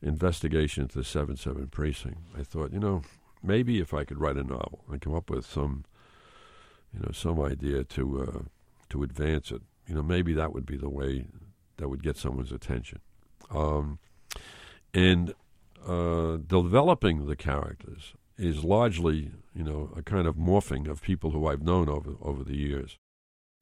investigation 0.01 0.83
into 0.83 0.97
the 0.97 1.03
7 1.03 1.35
7 1.35 1.67
precinct, 1.67 2.19
I 2.37 2.43
thought, 2.43 2.71
you 2.71 2.79
know, 2.79 3.01
maybe 3.41 3.79
if 3.79 3.93
I 3.93 4.03
could 4.03 4.19
write 4.19 4.37
a 4.37 4.43
novel 4.43 4.83
and 4.89 5.01
come 5.01 5.15
up 5.15 5.29
with 5.29 5.45
some, 5.45 5.85
you 6.93 6.99
know, 6.99 7.11
some 7.11 7.39
idea 7.41 7.83
to 7.83 8.21
uh, 8.21 8.41
to 8.89 9.03
advance 9.03 9.51
it, 9.51 9.61
you 9.87 9.95
know, 9.95 10.03
maybe 10.03 10.33
that 10.33 10.53
would 10.53 10.65
be 10.65 10.77
the 10.77 10.89
way 10.89 11.25
that 11.77 11.89
would 11.89 12.03
get 12.03 12.17
someone's 12.17 12.51
attention. 12.51 12.99
Um, 13.51 13.99
and 14.93 15.33
uh, 15.87 16.37
developing 16.37 17.27
the 17.27 17.35
characters 17.35 18.13
is 18.37 18.63
largely, 18.63 19.31
you 19.55 19.63
know, 19.63 19.91
a 19.95 20.01
kind 20.01 20.27
of 20.27 20.35
morphing 20.35 20.87
of 20.87 21.01
people 21.01 21.31
who 21.31 21.47
I've 21.47 21.61
known 21.61 21.89
over 21.89 22.15
over 22.21 22.43
the 22.43 22.55
years. 22.55 22.97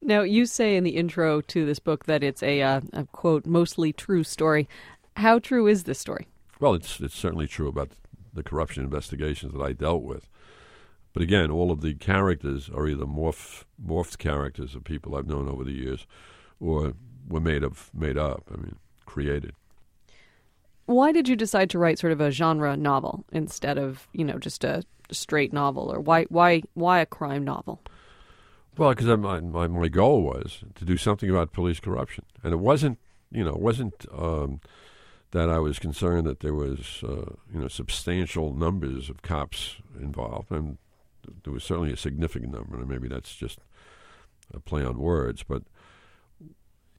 Now, 0.00 0.22
you 0.22 0.46
say 0.46 0.76
in 0.76 0.82
the 0.82 0.96
intro 0.96 1.40
to 1.40 1.64
this 1.64 1.78
book 1.78 2.06
that 2.06 2.24
it's 2.24 2.42
a, 2.42 2.60
uh, 2.60 2.80
a 2.92 3.04
quote 3.04 3.46
mostly 3.46 3.92
true 3.92 4.24
story. 4.24 4.68
How 5.16 5.38
true 5.38 5.68
is 5.68 5.84
this 5.84 5.98
story? 5.98 6.26
Well, 6.58 6.74
it's 6.74 7.00
it's 7.00 7.14
certainly 7.14 7.46
true 7.46 7.68
about 7.68 7.90
the 8.32 8.42
corruption 8.42 8.82
investigations 8.84 9.52
that 9.52 9.62
I 9.62 9.72
dealt 9.72 10.02
with. 10.02 10.28
But 11.12 11.22
again, 11.22 11.50
all 11.50 11.70
of 11.70 11.82
the 11.82 11.94
characters 11.94 12.70
are 12.70 12.88
either 12.88 13.04
morph, 13.04 13.64
morphed 13.84 14.18
characters 14.18 14.74
of 14.74 14.84
people 14.84 15.14
I've 15.14 15.26
known 15.26 15.48
over 15.48 15.62
the 15.62 15.72
years, 15.72 16.06
or 16.58 16.94
were 17.28 17.40
made 17.40 17.62
of 17.62 17.90
made 17.92 18.16
up. 18.16 18.50
I 18.52 18.56
mean, 18.56 18.76
created. 19.04 19.54
Why 20.92 21.12
did 21.12 21.28
you 21.28 21.36
decide 21.36 21.70
to 21.70 21.78
write 21.78 21.98
sort 21.98 22.12
of 22.12 22.20
a 22.20 22.30
genre 22.30 22.76
novel 22.76 23.24
instead 23.32 23.78
of 23.78 24.08
you 24.12 24.24
know 24.24 24.38
just 24.38 24.64
a 24.64 24.84
straight 25.10 25.52
novel, 25.52 25.92
or 25.92 26.00
why 26.00 26.24
why 26.24 26.62
why 26.74 27.00
a 27.00 27.06
crime 27.06 27.44
novel? 27.44 27.80
Well, 28.76 28.90
because 28.90 29.06
my, 29.18 29.40
my 29.40 29.66
my 29.66 29.88
goal 29.88 30.22
was 30.22 30.64
to 30.76 30.84
do 30.84 30.96
something 30.96 31.28
about 31.28 31.52
police 31.52 31.80
corruption, 31.80 32.24
and 32.42 32.52
it 32.52 32.58
wasn't 32.58 32.98
you 33.30 33.44
know 33.44 33.54
it 33.54 33.60
wasn't. 33.60 34.06
Um, 34.16 34.60
that 35.32 35.48
I 35.48 35.58
was 35.58 35.78
concerned 35.78 36.26
that 36.26 36.40
there 36.40 36.54
was, 36.54 37.02
uh, 37.02 37.36
you 37.52 37.58
know, 37.60 37.68
substantial 37.68 38.52
numbers 38.52 39.08
of 39.08 39.22
cops 39.22 39.76
involved, 39.98 40.50
and 40.50 40.76
there 41.44 41.52
was 41.52 41.64
certainly 41.64 41.90
a 41.92 41.96
significant 41.96 42.52
number. 42.52 42.78
And 42.78 42.88
maybe 42.88 43.08
that's 43.08 43.34
just 43.34 43.58
a 44.52 44.60
play 44.60 44.84
on 44.84 44.98
words, 44.98 45.42
but 45.42 45.62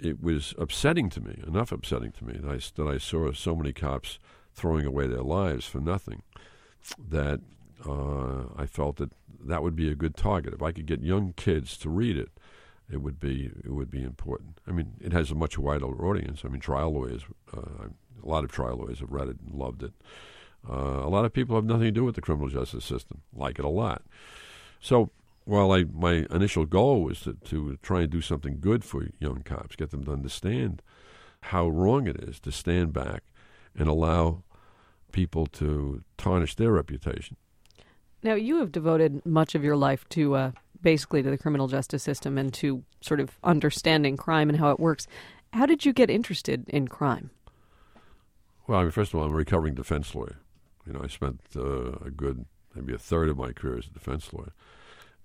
it 0.04 0.22
was 0.22 0.54
upsetting 0.58 1.10
to 1.12 1.22
me, 1.22 1.42
enough 1.48 1.72
upsetting 1.72 2.12
to 2.14 2.26
me 2.26 2.34
that 2.42 2.50
I, 2.50 2.60
that 2.82 2.88
I 2.88 2.98
saw 2.98 3.32
so 3.32 3.56
many 3.56 3.74
cops 3.74 4.20
throwing 4.54 4.86
away 4.86 5.08
their 5.08 5.24
lives 5.24 5.66
for 5.66 5.80
nothing, 5.80 6.22
that 6.98 7.40
uh, 7.88 8.44
I 8.56 8.66
felt 8.66 8.98
that 8.98 9.12
that 9.46 9.64
would 9.64 9.76
be 9.76 9.90
a 9.90 9.96
good 9.96 10.16
target. 10.16 10.54
If 10.54 10.62
I 10.62 10.72
could 10.72 10.86
get 10.86 11.02
young 11.02 11.34
kids 11.36 11.78
to 11.78 11.90
read 11.90 12.18
it, 12.18 12.30
it 12.92 12.98
would 12.98 13.20
be 13.20 13.52
it 13.64 13.72
would 13.72 13.90
be 13.90 14.04
important. 14.04 14.60
I 14.68 14.72
mean, 14.72 14.94
it 15.02 15.14
has 15.14 15.32
a 15.32 15.36
much 15.36 15.58
wider 15.58 15.86
audience. 15.86 16.44
I 16.46 16.50
mean, 16.50 16.62
trial 16.62 16.94
lawyers. 16.94 17.24
Uh, 17.56 17.88
a 18.24 18.28
lot 18.28 18.44
of 18.44 18.52
trial 18.52 18.78
lawyers 18.78 19.00
have 19.00 19.12
read 19.12 19.28
it 19.30 19.38
and 19.46 19.54
loved 19.54 19.84
it. 19.84 19.94
Uh, 20.70 21.02
a 21.04 21.10
lot 21.10 21.26
of 21.26 21.34
people 21.34 21.56
have 21.56 21.66
nothing 21.66 21.86
to 21.86 21.92
do 21.92 22.06
with 22.06 22.16
the 22.16 22.22
criminal 22.22 22.48
justice 22.48 22.86
system, 22.86 23.22
like 23.36 23.60
it 23.60 23.66
a 23.66 23.70
lot. 23.70 24.04
So 24.80 25.10
while 25.46 25.72
I 25.72 25.84
my 25.84 26.26
initial 26.32 26.66
goal 26.66 27.04
was 27.04 27.22
to, 27.22 27.34
to 27.46 27.78
try 27.82 28.02
and 28.02 28.10
do 28.10 28.22
something 28.22 28.60
good 28.60 28.84
for 28.84 29.08
young 29.20 29.42
cops, 29.44 29.76
get 29.76 29.92
them 29.92 30.06
to 30.06 30.12
understand 30.12 30.82
how 31.42 31.68
wrong 31.68 32.08
it 32.08 32.18
is 32.18 32.40
to 32.42 32.52
stand 32.52 32.94
back 32.94 33.24
and 33.76 33.88
allow 33.88 34.44
people 35.12 35.46
to 35.48 36.04
tarnish 36.18 36.56
their 36.56 36.72
reputation. 36.72 37.38
Now, 38.24 38.36
you 38.36 38.60
have 38.60 38.72
devoted 38.72 39.26
much 39.26 39.54
of 39.54 39.64
your 39.64 39.76
life 39.76 40.08
to 40.10 40.36
uh, 40.36 40.52
basically 40.82 41.22
to 41.22 41.30
the 41.30 41.38
criminal 41.38 41.68
justice 41.68 42.04
system 42.04 42.38
and 42.38 42.54
to 42.56 42.84
sort 43.02 43.20
of 43.20 43.38
understanding 43.44 44.16
crime 44.16 44.50
and 44.50 44.58
how 44.58 44.72
it 44.72 44.80
works. 44.80 45.08
How 45.52 45.66
did 45.66 45.86
you 45.86 45.94
get 45.94 46.10
interested 46.10 46.68
in 46.70 46.88
crime? 46.88 47.32
Well, 48.66 48.80
I 48.80 48.84
mean, 48.84 48.92
first 48.92 49.14
of 49.14 49.20
all, 49.20 49.26
I'm 49.26 49.34
a 49.34 49.36
recovering 49.36 49.76
defense 49.76 50.16
lawyer. 50.16 50.38
You 50.88 50.94
know, 50.94 51.02
I 51.04 51.08
spent 51.08 51.42
uh, 51.56 51.92
a 52.06 52.12
good, 52.12 52.46
maybe 52.76 52.94
a 52.94 52.98
third 52.98 53.30
of 53.30 53.38
my 53.38 53.52
career 53.52 53.78
as 53.78 53.88
a 53.88 53.92
defense 53.92 54.32
lawyer. 54.34 54.54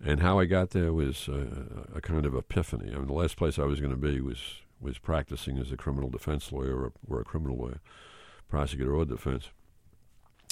And 0.04 0.20
how 0.20 0.38
I 0.38 0.44
got 0.44 0.70
there 0.70 0.92
was 0.92 1.28
uh, 1.28 1.46
a 1.94 2.00
kind 2.00 2.24
of 2.24 2.34
epiphany. 2.34 2.92
I 2.94 2.98
mean, 2.98 3.08
the 3.08 3.12
last 3.12 3.36
place 3.36 3.58
I 3.58 3.64
was 3.64 3.80
going 3.80 3.90
to 3.90 3.96
be 3.96 4.20
was 4.20 4.38
was 4.80 4.98
practicing 4.98 5.58
as 5.58 5.72
a 5.72 5.76
criminal 5.76 6.08
defense 6.08 6.52
lawyer 6.52 6.76
or, 6.76 6.92
or 7.08 7.20
a 7.20 7.24
criminal 7.24 7.56
lawyer, 7.56 7.80
prosecutor 8.48 8.94
or 8.94 9.04
defense. 9.04 9.48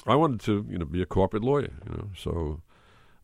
I 0.05 0.17
wanted 0.17 0.41
to, 0.41 0.67
you 0.69 0.79
know, 0.79 0.85
be 0.85 1.01
a 1.01 1.07
corporate 1.07 1.45
lawyer, 1.45 1.73
you 1.85 1.97
know. 1.97 2.11
So 2.17 2.61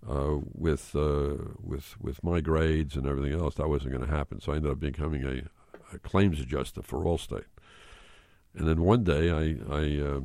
uh, 0.08 0.38
with 0.54 0.94
uh, 0.96 1.36
with 1.62 2.00
with 2.00 2.22
my 2.24 2.40
grades 2.40 2.96
and 2.96 3.06
everything 3.06 3.38
else, 3.38 3.56
that 3.56 3.68
wasn't 3.68 3.92
going 3.92 4.06
to 4.06 4.14
happen. 4.14 4.40
So 4.40 4.52
I 4.52 4.56
ended 4.56 4.72
up 4.72 4.80
becoming 4.80 5.24
a, 5.24 5.94
a, 5.94 5.98
claims 5.98 6.40
adjuster 6.40 6.82
for 6.82 7.04
Allstate. 7.04 7.44
And 8.54 8.68
then 8.68 8.82
one 8.82 9.04
day, 9.04 9.30
I 9.30 9.56
I 9.72 10.00
uh, 10.00 10.20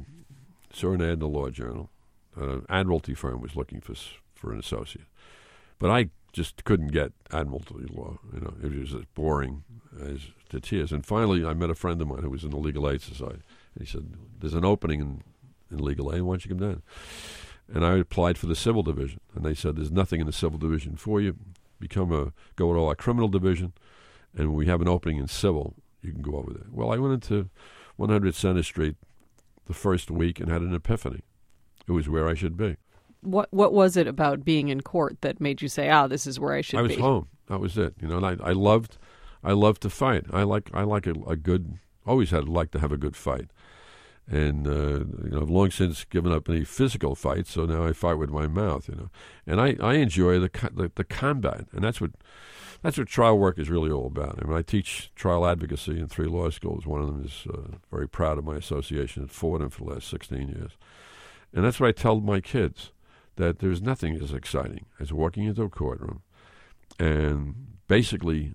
saw 0.73 0.93
an 0.93 1.01
ad 1.01 1.13
in 1.13 1.19
the 1.19 1.27
Law 1.27 1.49
Journal. 1.49 1.89
An 2.35 2.65
admiralty 2.69 3.13
firm 3.13 3.41
was 3.41 3.55
looking 3.55 3.81
for 3.81 3.95
for 4.33 4.51
an 4.51 4.59
associate, 4.59 5.07
but 5.79 5.89
I 5.89 6.09
just 6.33 6.63
couldn't 6.65 6.89
get 6.89 7.13
admiralty 7.31 7.85
law. 7.89 8.17
You 8.33 8.41
know, 8.41 8.53
it 8.63 8.79
was 8.79 8.93
as 8.93 9.05
boring 9.15 9.63
as 9.99 10.21
to 10.49 10.59
tears. 10.59 10.91
And 10.91 11.05
finally, 11.05 11.45
I 11.45 11.53
met 11.53 11.69
a 11.69 11.75
friend 11.75 12.01
of 12.01 12.07
mine 12.07 12.23
who 12.23 12.29
was 12.29 12.43
in 12.43 12.51
the 12.51 12.57
Legal 12.57 12.89
Aid 12.89 13.01
Society. 13.01 13.41
And 13.75 13.85
he 13.85 13.85
said, 13.85 14.13
"There's 14.39 14.53
an 14.53 14.65
opening 14.65 14.99
in, 14.99 15.23
in 15.71 15.83
legal 15.83 16.13
aid. 16.13 16.21
Why 16.21 16.33
don't 16.33 16.45
you 16.45 16.49
come 16.49 16.67
down?" 16.67 16.81
And 17.73 17.85
I 17.85 17.97
applied 17.97 18.37
for 18.37 18.45
the 18.45 18.55
civil 18.55 18.83
division, 18.83 19.19
and 19.35 19.43
they 19.45 19.53
said, 19.53 19.75
"There's 19.75 19.91
nothing 19.91 20.19
in 20.21 20.27
the 20.27 20.33
civil 20.33 20.57
division 20.57 20.95
for 20.95 21.19
you. 21.19 21.35
Become 21.79 22.11
a 22.11 22.33
go 22.55 22.73
to 22.73 22.85
our 22.85 22.95
criminal 22.95 23.27
division, 23.27 23.73
and 24.35 24.53
we 24.53 24.65
have 24.67 24.81
an 24.81 24.87
opening 24.87 25.17
in 25.17 25.27
civil, 25.27 25.75
you 26.01 26.11
can 26.11 26.21
go 26.21 26.37
over 26.37 26.53
there." 26.53 26.67
Well, 26.71 26.91
I 26.91 26.97
went 26.97 27.13
into 27.13 27.49
100 27.97 28.35
Center 28.35 28.63
Street 28.63 28.95
the 29.65 29.73
first 29.73 30.09
week 30.09 30.39
and 30.39 30.49
had 30.49 30.61
an 30.61 30.73
epiphany. 30.73 31.21
It 31.87 31.91
was 31.91 32.09
where 32.09 32.27
I 32.27 32.33
should 32.33 32.57
be. 32.57 32.77
What 33.21 33.51
What 33.51 33.73
was 33.73 33.97
it 33.97 34.07
about 34.07 34.45
being 34.45 34.69
in 34.69 34.81
court 34.81 35.21
that 35.21 35.41
made 35.41 35.61
you 35.61 35.67
say, 35.67 35.89
"Ah, 35.89 36.05
oh, 36.05 36.07
this 36.07 36.27
is 36.27 36.39
where 36.39 36.53
I 36.53 36.61
should 36.61 36.77
be"? 36.77 36.79
I 36.79 36.81
was 36.83 36.95
be? 36.95 37.01
home. 37.01 37.27
That 37.47 37.59
was 37.59 37.77
it. 37.77 37.95
You 38.01 38.07
know, 38.07 38.17
and 38.17 38.25
I, 38.25 38.49
I 38.49 38.51
loved, 38.51 38.97
I 39.43 39.53
loved 39.53 39.81
to 39.83 39.89
fight. 39.89 40.25
I 40.31 40.43
like 40.43 40.69
I 40.73 40.83
like 40.83 41.07
a, 41.07 41.13
a 41.27 41.35
good. 41.35 41.79
Always 42.05 42.29
had 42.29 42.47
like 42.47 42.71
to 42.71 42.79
have 42.79 42.93
a 42.93 42.97
good 42.97 43.17
fight 43.17 43.51
and 44.29 44.67
uh, 44.67 45.05
you 45.23 45.29
know, 45.31 45.41
I've 45.41 45.49
long 45.49 45.71
since 45.71 46.03
given 46.03 46.31
up 46.31 46.49
any 46.49 46.65
physical 46.65 47.15
fights, 47.15 47.51
so 47.51 47.65
now 47.65 47.85
I 47.85 47.93
fight 47.93 48.15
with 48.15 48.29
my 48.29 48.47
mouth, 48.47 48.89
you 48.89 48.95
know. 48.95 49.09
And 49.45 49.61
I, 49.61 49.77
I 49.81 49.95
enjoy 49.95 50.39
the, 50.39 50.49
the, 50.73 50.91
the 50.93 51.03
combat, 51.03 51.65
and 51.71 51.83
that's 51.83 52.01
what 52.01 52.11
that's 52.83 52.97
what 52.97 53.07
trial 53.07 53.39
work 53.39 53.57
is 53.57 53.69
really 53.69 53.89
all 53.89 54.07
about. 54.07 54.39
I 54.41 54.47
mean, 54.47 54.57
I 54.57 54.61
teach 54.61 55.11
trial 55.15 55.47
advocacy 55.47 55.99
in 55.99 56.07
three 56.07 56.27
law 56.27 56.49
schools. 56.49 56.85
One 56.85 57.01
of 57.01 57.07
them 57.07 57.25
is 57.25 57.47
uh, 57.51 57.77
very 57.89 58.07
proud 58.07 58.37
of 58.37 58.43
my 58.43 58.57
association 58.57 59.23
at 59.23 59.31
Fordham 59.31 59.69
for 59.69 59.85
the 59.85 59.93
last 59.93 60.09
16 60.09 60.49
years, 60.49 60.71
and 61.53 61.63
that's 61.63 61.79
what 61.79 61.87
I 61.87 61.93
tell 61.93 62.19
my 62.19 62.41
kids 62.41 62.91
that 63.37 63.59
there's 63.59 63.81
nothing 63.81 64.15
as 64.21 64.33
exciting 64.33 64.85
as 64.99 65.13
walking 65.13 65.45
into 65.45 65.63
a 65.63 65.69
courtroom 65.69 66.21
and 66.99 67.55
basically, 67.87 68.53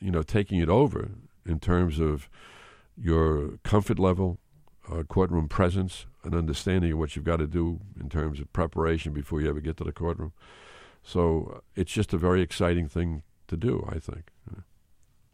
you 0.00 0.10
know, 0.10 0.22
taking 0.22 0.60
it 0.60 0.68
over 0.68 1.10
in 1.44 1.60
terms 1.60 2.00
of 2.00 2.28
your 2.96 3.58
comfort 3.62 3.98
level, 3.98 4.38
uh, 4.90 5.02
courtroom 5.02 5.48
presence, 5.48 6.06
an 6.24 6.34
understanding 6.34 6.92
of 6.92 6.98
what 6.98 7.14
you've 7.14 7.24
got 7.24 7.36
to 7.36 7.46
do 7.46 7.80
in 8.00 8.08
terms 8.08 8.40
of 8.40 8.52
preparation 8.52 9.12
before 9.12 9.40
you 9.40 9.48
ever 9.48 9.60
get 9.60 9.76
to 9.76 9.84
the 9.84 9.92
courtroom. 9.92 10.32
So 11.02 11.52
uh, 11.56 11.60
it's 11.74 11.92
just 11.92 12.12
a 12.12 12.18
very 12.18 12.42
exciting 12.42 12.88
thing 12.88 13.22
to 13.48 13.56
do, 13.56 13.86
I 13.88 13.98
think. 13.98 14.30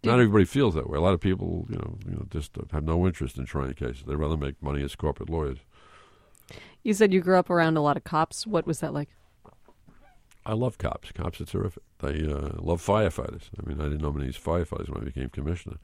Not 0.05 0.15
everybody 0.15 0.45
feels 0.45 0.75
that 0.75 0.91
way. 0.91 0.99
A 0.99 1.01
lot 1.01 1.15
of 1.15 1.21
people, 1.21 1.67
you 1.69 1.77
know, 1.77 1.99
you 2.05 2.13
know, 2.13 2.27
just 2.29 2.57
have 2.73 2.83
no 2.83 3.07
interest 3.07 3.39
in 3.39 3.47
trying 3.47 3.73
cases. 3.75 4.03
They 4.05 4.17
rather 4.17 4.37
make 4.37 4.61
money 4.61 4.83
as 4.83 4.97
corporate 4.97 5.31
lawyers. 5.31 5.59
You 6.83 6.95
said 6.95 7.13
you 7.13 7.21
grew 7.21 7.39
up 7.39 7.51
around 7.51 7.77
a 7.77 7.81
lot 7.81 7.97
of 7.97 8.05
cops. 8.05 8.47
What 8.47 8.67
was 8.67 8.81
that 8.81 8.93
like? 8.93 9.11
I 10.45 10.55
love 10.55 10.79
cops. 10.79 11.13
Cops 11.13 11.41
are 11.41 11.45
terrific. 11.45 11.83
They 12.01 12.27
uh, 12.27 12.51
love 12.59 12.85
firefighters. 12.85 13.45
I 13.59 13.69
mean, 13.69 13.81
I 13.81 13.85
didn't 13.85 14.03
know 14.03 14.13
many 14.13 14.31
firefighters 14.31 14.89
when 14.89 15.03
I 15.03 15.05
became 15.05 15.29
commissioner, 15.29 15.77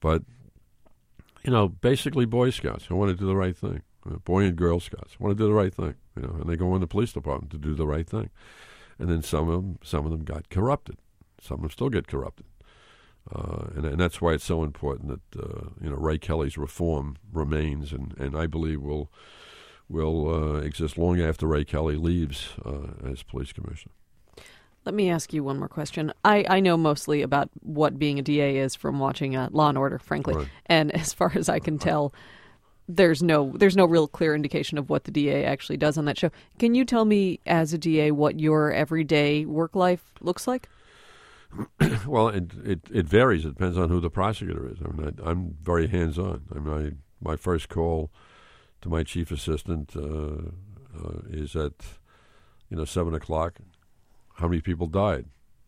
but 0.00 0.22
you 1.44 1.50
know, 1.50 1.68
basically 1.68 2.24
Boy 2.24 2.50
Scouts 2.50 2.86
who 2.86 2.96
want 2.96 3.10
to 3.10 3.16
do 3.16 3.26
the 3.26 3.36
right 3.36 3.56
thing. 3.56 3.82
Uh, 4.08 4.16
Boy 4.16 4.44
and 4.44 4.56
Girl 4.56 4.80
Scouts 4.80 5.20
want 5.20 5.36
to 5.36 5.42
do 5.42 5.46
the 5.46 5.54
right 5.54 5.74
thing. 5.74 5.94
You 6.16 6.22
know, 6.22 6.36
and 6.40 6.48
they 6.48 6.56
go 6.56 6.74
in 6.74 6.80
the 6.80 6.86
police 6.86 7.12
department 7.12 7.52
to 7.52 7.58
do 7.58 7.74
the 7.74 7.86
right 7.86 8.08
thing. 8.08 8.30
And 8.98 9.08
then 9.08 9.22
some 9.22 9.48
of 9.48 9.62
them, 9.62 9.78
some 9.84 10.04
of 10.04 10.10
them 10.10 10.24
got 10.24 10.48
corrupted. 10.48 10.96
Some 11.40 11.56
of 11.56 11.60
them 11.60 11.70
still 11.70 11.90
get 11.90 12.08
corrupted. 12.08 12.46
Uh, 13.32 13.66
and, 13.76 13.84
and 13.84 14.00
that's 14.00 14.20
why 14.20 14.32
it's 14.32 14.44
so 14.44 14.64
important 14.64 15.08
that 15.08 15.40
uh, 15.42 15.68
you 15.80 15.90
know 15.90 15.96
Ray 15.96 16.18
Kelly's 16.18 16.56
reform 16.56 17.16
remains, 17.32 17.92
and, 17.92 18.14
and 18.18 18.36
I 18.36 18.46
believe 18.46 18.80
will 18.80 19.10
will 19.88 20.28
uh, 20.28 20.60
exist 20.60 20.98
long 20.98 21.20
after 21.20 21.46
Ray 21.46 21.64
Kelly 21.64 21.96
leaves 21.96 22.50
uh, 22.64 23.08
as 23.10 23.22
police 23.22 23.52
commissioner. 23.52 23.92
Let 24.84 24.94
me 24.94 25.10
ask 25.10 25.32
you 25.32 25.44
one 25.44 25.58
more 25.58 25.68
question. 25.68 26.12
I, 26.24 26.46
I 26.48 26.60
know 26.60 26.76
mostly 26.76 27.22
about 27.22 27.50
what 27.60 27.98
being 27.98 28.18
a 28.18 28.22
DA 28.22 28.56
is 28.56 28.74
from 28.74 28.98
watching 28.98 29.36
uh, 29.36 29.48
Law 29.50 29.68
and 29.68 29.76
Order, 29.76 29.98
frankly, 29.98 30.34
right. 30.34 30.48
and 30.66 30.90
as 30.94 31.12
far 31.12 31.32
as 31.34 31.48
I 31.48 31.58
can 31.58 31.78
tell, 31.78 32.14
there's 32.88 33.22
no 33.22 33.52
there's 33.54 33.76
no 33.76 33.84
real 33.84 34.08
clear 34.08 34.34
indication 34.34 34.78
of 34.78 34.88
what 34.88 35.04
the 35.04 35.10
DA 35.10 35.44
actually 35.44 35.76
does 35.76 35.98
on 35.98 36.06
that 36.06 36.16
show. 36.16 36.30
Can 36.58 36.74
you 36.74 36.86
tell 36.86 37.04
me, 37.04 37.38
as 37.44 37.74
a 37.74 37.78
DA, 37.78 38.12
what 38.12 38.40
your 38.40 38.72
everyday 38.72 39.44
work 39.44 39.76
life 39.76 40.02
looks 40.20 40.46
like? 40.46 40.70
well, 42.06 42.28
it, 42.28 42.52
it, 42.64 42.80
it 42.90 43.06
varies. 43.06 43.44
It 43.44 43.50
depends 43.50 43.76
on 43.78 43.88
who 43.88 44.00
the 44.00 44.10
prosecutor 44.10 44.70
is. 44.70 44.78
I 44.82 44.88
mean, 44.88 45.18
I, 45.24 45.30
am 45.30 45.56
very 45.62 45.86
hands 45.86 46.18
on. 46.18 46.42
I 46.54 46.58
mean, 46.58 46.74
I, 47.22 47.26
my 47.26 47.36
first 47.36 47.68
call 47.68 48.10
to 48.82 48.88
my 48.88 49.02
chief 49.02 49.30
assistant 49.30 49.94
uh, 49.96 50.50
uh, 50.96 51.20
is 51.30 51.56
at 51.56 51.72
you 52.68 52.76
know 52.76 52.84
seven 52.84 53.14
o'clock 53.14 53.58
how 54.34 54.48
many 54.48 54.60
people 54.60 54.86
died 54.86 55.26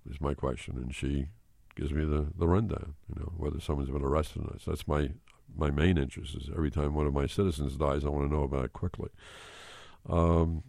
is 0.08 0.20
my 0.20 0.34
question, 0.34 0.76
and 0.76 0.94
she 0.94 1.26
gives 1.74 1.92
me 1.92 2.04
the, 2.04 2.28
the 2.36 2.46
rundown. 2.46 2.94
You 3.08 3.20
know 3.20 3.32
whether 3.36 3.60
someone's 3.60 3.90
been 3.90 4.02
arrested 4.02 4.42
or 4.42 4.44
not. 4.44 4.60
So 4.62 4.70
that's 4.70 4.86
my 4.86 5.10
my 5.56 5.70
main 5.70 5.98
interest. 5.98 6.36
Is 6.36 6.48
every 6.50 6.70
time 6.70 6.94
one 6.94 7.06
of 7.06 7.14
my 7.14 7.26
citizens 7.26 7.76
dies, 7.76 8.04
I 8.04 8.08
want 8.08 8.28
to 8.28 8.34
know 8.34 8.44
about 8.44 8.64
it 8.64 8.72
quickly. 8.72 9.10
Um, 10.08 10.62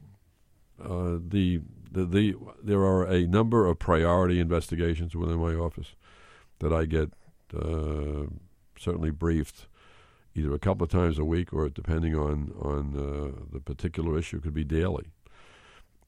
uh, 0.84 1.20
the, 1.26 1.62
the 1.92 2.06
the 2.06 2.36
there 2.62 2.82
are 2.82 3.06
a 3.06 3.28
number 3.28 3.68
of 3.68 3.80
priority 3.80 4.40
investigations 4.40 5.16
within 5.16 5.38
my 5.38 5.54
office 5.54 5.96
that 6.60 6.74
I 6.74 6.86
get 6.86 7.12
uh, 7.56 8.26
certainly 8.80 9.12
briefed 9.12 9.68
either 10.36 10.54
a 10.54 10.60
couple 10.60 10.84
of 10.84 10.90
times 10.90 11.20
a 11.20 11.26
week 11.26 11.54
or 11.54 11.70
depending 11.70 12.16
on 12.16 12.54
on 12.60 12.96
uh, 12.96 13.46
the 13.52 13.60
particular 13.60 14.18
issue 14.18 14.40
could 14.40 14.54
be 14.54 14.64
daily 14.64 15.12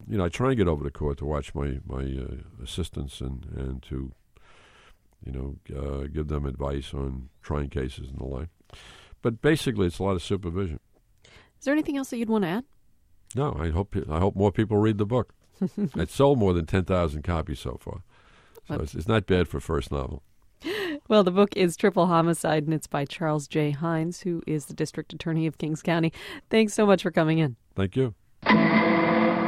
you 0.08 0.18
know, 0.18 0.26
I 0.26 0.30
try 0.30 0.50
and 0.50 0.58
get 0.58 0.68
over 0.68 0.84
to 0.84 0.92
court 0.92 1.18
to 1.20 1.26
watch 1.26 1.54
my 1.56 1.80
my 1.86 2.04
uh, 2.04 2.64
assistants 2.64 3.22
and 3.22 3.46
and 3.56 3.82
to, 3.84 4.12
you 5.24 5.32
know, 5.32 5.56
uh, 5.76 6.08
give 6.08 6.28
them 6.28 6.46
advice 6.46 6.94
on 6.94 7.30
trying 7.42 7.70
cases 7.70 8.10
and 8.10 8.20
the 8.20 8.26
like. 8.26 8.50
But 9.22 9.42
basically, 9.42 9.88
it's 9.88 10.00
a 10.00 10.04
lot 10.04 10.16
of 10.16 10.24
supervision. 10.24 10.80
Is 11.26 11.66
there 11.66 11.74
anything 11.74 11.98
else 11.98 12.10
that 12.10 12.18
you'd 12.18 12.30
want 12.30 12.44
to 12.44 12.50
add? 12.50 12.66
No, 13.36 13.56
I 13.58 13.70
hope 13.70 13.96
I 14.10 14.20
hope 14.20 14.36
more 14.36 14.52
people 14.52 14.78
read 14.78 14.98
the 14.98 15.06
book. 15.06 15.34
it's 15.78 16.16
sold 16.16 16.40
more 16.40 16.54
than 16.54 16.66
ten 16.66 16.84
thousand 16.84 17.24
copies 17.24 17.60
so 17.60 17.78
far, 17.80 18.04
so 18.68 18.76
it's, 18.76 18.96
it's 18.96 19.08
not 19.08 19.26
bad 19.26 19.48
for 19.48 19.58
a 19.58 19.62
first 19.62 19.92
novel. 19.92 20.24
Well, 21.10 21.26
the 21.26 21.32
book 21.32 21.58
is 21.58 21.76
Triple 21.76 22.08
Homicide, 22.08 22.64
and 22.64 22.74
it's 22.74 22.88
by 22.88 23.04
Charles 23.04 23.48
J. 23.48 23.74
Hynes, 23.74 24.24
who 24.24 24.42
is 24.48 24.68
the 24.68 24.74
District 24.74 25.12
Attorney 25.12 25.46
of 25.48 25.58
Kings 25.58 25.82
County. 25.82 26.14
Thanks 26.50 26.74
so 26.74 26.86
much 26.86 27.04
for 27.04 27.12
coming 27.12 27.40
in. 27.40 27.58
Thank 27.76 27.98
you. 27.98 28.16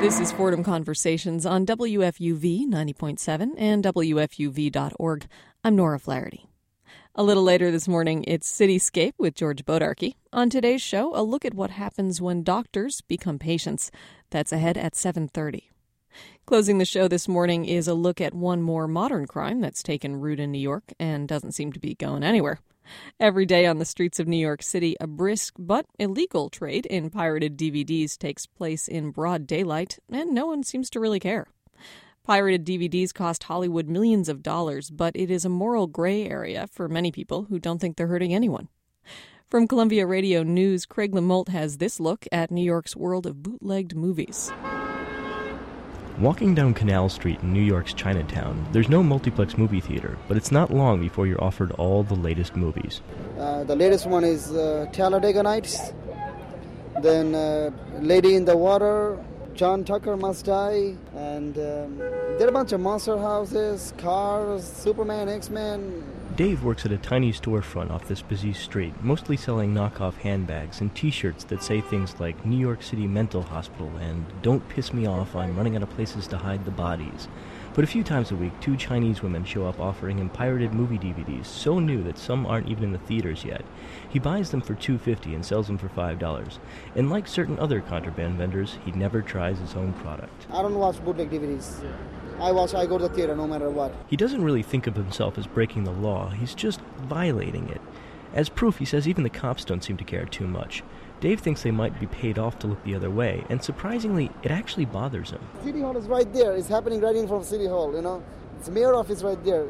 This 0.02 0.20
is 0.20 0.34
Fordham 0.34 0.65
Conversations 0.65 1.46
on 1.46 1.65
WFUV 1.65 2.68
90.7 2.68 3.52
and 3.58 3.84
WFUV.org. 3.86 5.28
I'm 5.63 5.76
Nora 5.78 5.98
Flaherty. 5.98 6.50
A 7.15 7.24
little 7.24 7.44
later 7.44 7.72
this 7.72 7.88
morning, 7.88 8.26
it's 8.28 8.52
Cityscape 8.52 9.13
with 9.18 9.36
George 9.36 9.63
Bodarky. 9.63 10.15
On 10.34 10.50
today's 10.50 10.82
show, 10.82 11.15
a 11.15 11.24
look 11.24 11.46
at 11.46 11.54
what 11.54 11.72
happens 11.72 12.22
when 12.22 12.44
doctors 12.44 13.00
become 13.00 13.39
patients. 13.39 13.89
That's 14.30 14.52
ahead 14.52 14.78
at 14.78 14.96
7:30. 14.96 15.70
Closing 16.46 16.78
the 16.78 16.86
show 16.86 17.08
this 17.08 17.28
morning 17.28 17.66
is 17.66 17.88
a 17.88 17.96
look 17.96 18.22
at 18.22 18.36
one 18.36 18.62
more 18.62 18.88
modern 18.88 19.26
crime 19.26 19.62
that's 19.62 19.82
taken 19.82 20.18
root 20.18 20.40
in 20.40 20.52
New 20.52 20.60
York 20.60 20.94
and 21.00 21.28
doesn't 21.28 21.54
seem 21.54 21.74
to 21.74 21.80
be 21.80 21.96
going 21.96 22.24
anywhere. 22.24 22.60
Every 23.20 23.48
day 23.48 23.66
on 23.66 23.80
the 23.80 23.84
streets 23.84 24.20
of 24.20 24.28
New 24.28 24.38
York 24.38 24.62
City, 24.62 24.96
a 25.00 25.08
brisk 25.08 25.56
but 25.58 25.88
illegal 25.98 26.52
trade 26.52 26.86
in 26.86 27.10
pirated 27.10 27.58
DVDs 27.58 28.16
takes 28.16 28.46
place 28.46 28.88
in 28.88 29.10
broad 29.10 29.48
daylight, 29.48 29.98
and 30.12 30.36
no 30.36 30.46
one 30.46 30.62
seems 30.62 30.92
to 30.92 31.00
really 31.00 31.20
care. 31.20 31.48
Pirated 32.24 32.64
DVDs 32.64 33.12
cost 33.12 33.46
Hollywood 33.46 33.90
millions 33.90 34.30
of 34.30 34.44
dollars, 34.44 34.92
but 34.92 35.16
it 35.16 35.32
is 35.32 35.46
a 35.46 35.50
moral 35.50 35.88
gray 35.88 36.30
area 36.30 36.68
for 36.68 36.88
many 36.88 37.12
people 37.12 37.46
who 37.46 37.58
don't 37.58 37.80
think 37.80 37.98
they're 37.98 38.06
hurting 38.06 38.36
anyone. 38.36 38.68
From 39.50 39.68
Columbia 39.68 40.06
Radio 40.06 40.44
News, 40.44 40.86
Craig 40.86 41.12
Lamolt 41.12 41.50
has 41.50 41.78
this 41.78 42.00
look 42.00 42.28
at 42.32 42.52
New 42.52 42.64
York's 42.64 42.96
world 42.96 43.26
of 43.26 43.42
bootlegged 43.42 43.96
movies. 43.96 44.52
Walking 46.19 46.56
down 46.56 46.73
Canal 46.73 47.10
Street 47.10 47.41
in 47.41 47.51
New 47.51 47.62
York's 47.62 47.93
Chinatown, 47.93 48.65
there's 48.71 48.88
no 48.88 49.04
multiplex 49.04 49.58
movie 49.58 49.82
theater, 49.82 50.17
but 50.30 50.38
it's 50.38 50.49
not 50.49 50.71
long 50.71 51.01
before 51.01 51.28
you're 51.28 51.43
offered 51.43 51.71
all 51.73 52.04
the 52.04 52.15
latest 52.15 52.56
movies. 52.56 53.01
Uh, 53.38 53.65
the 53.65 53.75
latest 53.75 54.06
one 54.06 54.23
is 54.23 54.54
uh, 54.54 54.86
Talladega 54.93 55.43
Nights, 55.43 55.91
then 57.01 57.36
uh, 57.36 57.69
Lady 57.99 58.36
in 58.36 58.45
the 58.45 58.56
Water, 58.56 59.21
John 59.56 59.84
Tucker 59.84 60.15
Must 60.15 60.45
Die, 60.45 60.95
and 61.15 61.58
um, 61.58 61.97
there 61.97 62.45
are 62.45 62.49
a 62.49 62.54
bunch 62.54 62.71
of 62.71 62.80
monster 62.80 63.17
houses, 63.17 63.93
cars, 63.97 64.63
Superman, 64.63 65.28
X 65.28 65.49
Men, 65.49 66.01
Dave 66.36 66.65
works 66.65 66.86
at 66.86 66.91
a 66.91 66.98
tiny 66.98 67.32
storefront 67.32 67.91
off 67.91 68.10
this 68.10 68.21
busy 68.21 68.52
street, 68.52 68.93
mostly 69.02 69.38
selling 69.38 69.74
knockoff 69.74 70.15
handbags 70.15 70.82
and 70.82 70.93
t 70.93 71.10
shirts 71.10 71.45
that 71.45 71.63
say 71.63 71.80
things 71.80 72.19
like 72.19 72.45
New 72.45 72.58
York 72.58 72.84
City 72.84 73.08
Mental 73.08 73.41
Hospital 73.41 73.89
and 74.02 74.26
Don't 74.41 74.67
Piss 74.67 74.91
Me 74.91 75.06
Off, 75.06 75.34
I'm 75.34 75.56
running 75.56 75.78
out 75.78 75.84
of 75.84 75.89
places 75.91 76.28
to 76.28 76.38
hide 76.38 76.65
the 76.65 76.71
bodies. 76.71 77.30
But 77.74 77.86
a 77.86 77.88
few 77.88 78.04
times 78.04 78.32
a 78.32 78.36
week, 78.36 78.52
two 78.60 78.76
Chinese 78.76 79.24
women 79.24 79.45
show 79.45 79.65
up 79.65 79.80
offering 79.80 80.17
him 80.17 80.30
pirated 80.30 80.74
movie 80.74 81.00
DVDs 81.00 81.45
so 81.45 81.80
new 81.80 82.04
that 82.04 82.17
some 82.17 82.45
aren't 82.45 82.67
even 82.67 82.84
in 82.84 82.91
the 82.91 83.00
theaters 83.00 83.45
yet. 83.45 83.63
He 84.10 84.19
buys 84.19 84.52
them 84.52 84.60
for 84.60 84.76
$2.50 84.76 85.36
and 85.36 85.45
sells 85.45 85.67
them 85.67 85.78
for 85.78 85.88
$5. 85.88 86.58
And 86.95 87.10
like 87.10 87.30
certain 87.30 87.58
other 87.60 87.80
contraband 87.80 88.38
vendors, 88.38 88.78
he 88.84 88.91
never 88.91 89.21
tries 89.21 89.60
his 89.60 89.76
own 89.76 89.93
product. 89.93 90.48
I 90.52 90.62
don't 90.62 90.76
watch 90.76 91.02
bootleg 91.02 91.32
DVDs. 91.32 91.82
I 92.39 92.52
watch, 92.52 92.74
I 92.74 92.86
go 92.86 92.98
to 92.98 93.08
the 93.08 93.13
theater 93.13 93.36
no 93.36 93.48
matter 93.48 93.69
what. 93.69 93.93
He 94.10 94.17
doesn't 94.17 94.43
really 94.43 94.63
think 94.63 94.88
of 94.88 94.95
himself 94.95 95.38
as 95.38 95.48
breaking 95.48 95.84
the 95.84 95.91
law, 95.91 96.30
he's 96.30 96.54
just 96.54 96.82
violating 96.98 97.69
it. 97.69 97.82
As 98.34 98.50
proof, 98.50 98.78
he 98.78 98.86
says 98.86 99.08
even 99.08 99.24
the 99.24 99.30
cops 99.30 99.63
don't 99.63 99.84
seem 99.84 99.95
to 99.98 100.04
care 100.04 100.26
too 100.26 100.45
much. 100.45 100.84
Dave 101.21 101.39
thinks 101.39 101.63
they 101.63 101.71
might 101.71 101.98
be 102.00 102.08
paid 102.08 102.38
off 102.38 102.60
to 102.60 102.67
look 102.67 102.84
the 102.84 102.93
other 102.93 103.10
way, 103.10 103.45
and 103.50 103.63
surprisingly, 103.63 104.30
it 104.43 104.52
actually 104.52 104.84
bothers 104.84 105.32
him. 105.32 105.39
City 105.63 105.80
Hall 105.80 105.95
is 105.95 106.08
right 106.08 106.32
there. 106.34 106.52
It's 106.52 106.67
happening 106.67 107.00
right 107.00 107.15
in 107.15 107.28
front 107.28 107.43
of 107.43 107.50
City 107.50 107.67
Hall, 107.67 107.95
you 107.95 108.02
know. 108.02 108.21
It's 108.60 108.69
mayor 108.69 108.93
office 108.93 109.24
right 109.24 109.41
there. 109.45 109.67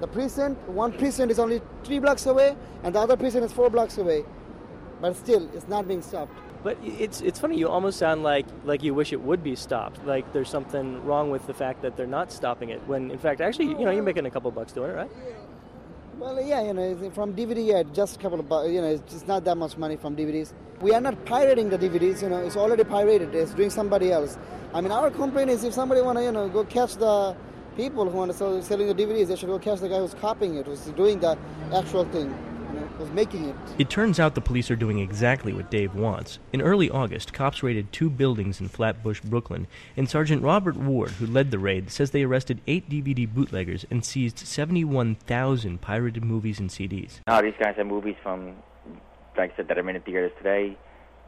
The 0.00 0.06
precinct, 0.06 0.68
one 0.68 0.92
precinct 0.92 1.32
is 1.32 1.38
only 1.38 1.62
three 1.82 1.98
blocks 1.98 2.26
away, 2.26 2.54
and 2.82 2.94
the 2.94 3.00
other 3.00 3.16
precinct 3.16 3.46
is 3.46 3.52
four 3.52 3.70
blocks 3.70 3.96
away. 3.96 4.24
But 5.00 5.16
still, 5.16 5.48
it's 5.54 5.66
not 5.66 5.88
being 5.88 6.02
stopped. 6.02 6.32
But 6.66 6.78
it's 6.82 7.20
it's 7.20 7.38
funny. 7.38 7.56
You 7.56 7.68
almost 7.68 7.96
sound 7.96 8.24
like 8.24 8.44
like 8.64 8.82
you 8.82 8.92
wish 8.92 9.12
it 9.12 9.20
would 9.20 9.40
be 9.44 9.54
stopped. 9.54 10.04
Like 10.04 10.32
there's 10.32 10.48
something 10.48 11.04
wrong 11.04 11.30
with 11.30 11.46
the 11.46 11.54
fact 11.54 11.82
that 11.82 11.96
they're 11.96 12.08
not 12.08 12.32
stopping 12.32 12.70
it. 12.70 12.80
When 12.88 13.12
in 13.12 13.18
fact, 13.18 13.40
actually, 13.40 13.66
you 13.66 13.84
know, 13.84 13.92
you're 13.92 14.02
making 14.02 14.26
a 14.26 14.32
couple 14.32 14.50
bucks 14.50 14.72
doing 14.72 14.90
it, 14.90 14.94
right? 14.94 15.10
Well, 16.18 16.42
yeah, 16.42 16.62
you 16.62 16.74
know, 16.74 17.10
from 17.10 17.34
DVD, 17.34 17.64
yeah, 17.64 17.84
just 17.94 18.16
a 18.16 18.18
couple 18.18 18.40
of, 18.40 18.48
bucks. 18.48 18.68
you 18.70 18.80
know, 18.80 18.88
it's 18.88 19.28
not 19.28 19.44
that 19.44 19.56
much 19.56 19.76
money 19.76 19.94
from 19.94 20.16
DVDs. 20.16 20.54
We 20.80 20.92
are 20.92 21.00
not 21.00 21.24
pirating 21.24 21.70
the 21.70 21.78
DVDs, 21.78 22.20
you 22.22 22.30
know, 22.30 22.38
it's 22.38 22.56
already 22.56 22.82
pirated. 22.82 23.32
It's 23.32 23.54
doing 23.54 23.70
somebody 23.70 24.10
else. 24.10 24.36
I 24.74 24.80
mean, 24.80 24.90
our 24.90 25.12
complaint 25.12 25.50
is 25.50 25.62
if 25.62 25.72
somebody 25.72 26.00
want 26.00 26.18
to, 26.18 26.24
you 26.24 26.32
know, 26.32 26.48
go 26.48 26.64
catch 26.64 26.96
the 26.96 27.36
people 27.76 28.10
who 28.10 28.16
want 28.16 28.32
to 28.32 28.36
sell 28.36 28.60
selling 28.60 28.88
the 28.88 28.94
DVDs, 28.94 29.28
they 29.28 29.36
should 29.36 29.50
go 29.50 29.60
catch 29.60 29.78
the 29.78 29.88
guy 29.88 29.98
who's 29.98 30.14
copying 30.14 30.56
it, 30.56 30.66
who's 30.66 30.80
doing 31.02 31.20
the 31.20 31.38
actual 31.72 32.04
thing, 32.06 32.34
you 32.98 33.04
know, 33.04 33.06
who's 33.06 33.14
making 33.14 33.44
it. 33.48 33.56
It 33.78 33.90
turns 33.90 34.18
out 34.20 34.34
the 34.34 34.40
police 34.40 34.70
are 34.70 34.76
doing 34.76 34.98
exactly 34.98 35.52
what 35.52 35.70
Dave 35.70 35.94
wants. 35.94 36.38
In 36.52 36.62
early 36.62 36.90
August, 36.90 37.32
cops 37.32 37.62
raided 37.62 37.92
two 37.92 38.10
buildings 38.10 38.60
in 38.60 38.68
Flatbush, 38.68 39.20
Brooklyn, 39.20 39.66
and 39.96 40.08
Sergeant 40.08 40.42
Robert 40.42 40.76
Ward, 40.76 41.10
who 41.10 41.26
led 41.26 41.50
the 41.50 41.58
raid, 41.58 41.90
says 41.90 42.10
they 42.10 42.22
arrested 42.22 42.60
eight 42.66 42.88
DVD 42.88 43.32
bootleggers 43.32 43.84
and 43.90 44.04
seized 44.04 44.38
71,000 44.38 45.80
pirated 45.80 46.24
movies 46.24 46.58
and 46.58 46.70
CDs. 46.70 47.20
Now 47.26 47.40
these 47.42 47.54
guys 47.58 47.74
have 47.76 47.86
movies 47.86 48.16
from, 48.22 48.56
like 49.36 49.52
I 49.52 49.56
said, 49.56 49.68
that 49.68 49.78
are 49.78 49.88
in 49.88 49.94
the 49.94 50.00
theaters 50.00 50.32
today. 50.38 50.76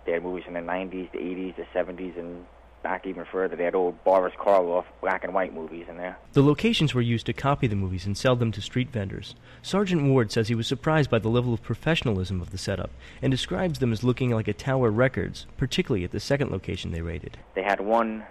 They 0.06 0.12
had 0.12 0.22
movies 0.22 0.44
from 0.44 0.54
the 0.54 0.60
90s, 0.60 1.12
the 1.12 1.18
80s, 1.18 1.56
the 1.56 1.66
70s, 1.74 2.18
and 2.18 2.46
back 2.82 3.06
even 3.06 3.24
further. 3.24 3.56
They 3.56 3.64
had 3.64 3.74
old 3.74 4.02
Boris 4.04 4.34
Karloff 4.38 4.84
black 5.00 5.24
and 5.24 5.34
white 5.34 5.54
movies 5.54 5.86
in 5.88 5.96
there. 5.96 6.18
The 6.32 6.42
locations 6.42 6.94
were 6.94 7.00
used 7.00 7.26
to 7.26 7.32
copy 7.32 7.66
the 7.66 7.76
movies 7.76 8.06
and 8.06 8.16
sell 8.16 8.36
them 8.36 8.52
to 8.52 8.60
street 8.60 8.90
vendors. 8.90 9.34
Sergeant 9.62 10.04
Ward 10.04 10.32
says 10.32 10.48
he 10.48 10.54
was 10.54 10.66
surprised 10.66 11.10
by 11.10 11.18
the 11.18 11.28
level 11.28 11.52
of 11.52 11.62
professionalism 11.62 12.40
of 12.40 12.50
the 12.50 12.58
setup 12.58 12.90
and 13.22 13.30
describes 13.30 13.78
them 13.78 13.92
as 13.92 14.04
looking 14.04 14.30
like 14.30 14.48
a 14.48 14.52
Tower 14.52 14.90
Records, 14.90 15.46
particularly 15.56 16.04
at 16.04 16.12
the 16.12 16.20
second 16.20 16.50
location 16.50 16.92
they 16.92 17.02
raided. 17.02 17.38
They 17.54 17.62
had 17.62 17.80
one 17.80 18.24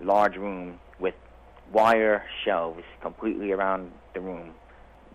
large 0.00 0.36
room 0.36 0.78
with 0.98 1.14
wire 1.72 2.24
shelves 2.44 2.82
completely 3.00 3.52
around 3.52 3.92
the 4.14 4.20
room, 4.20 4.52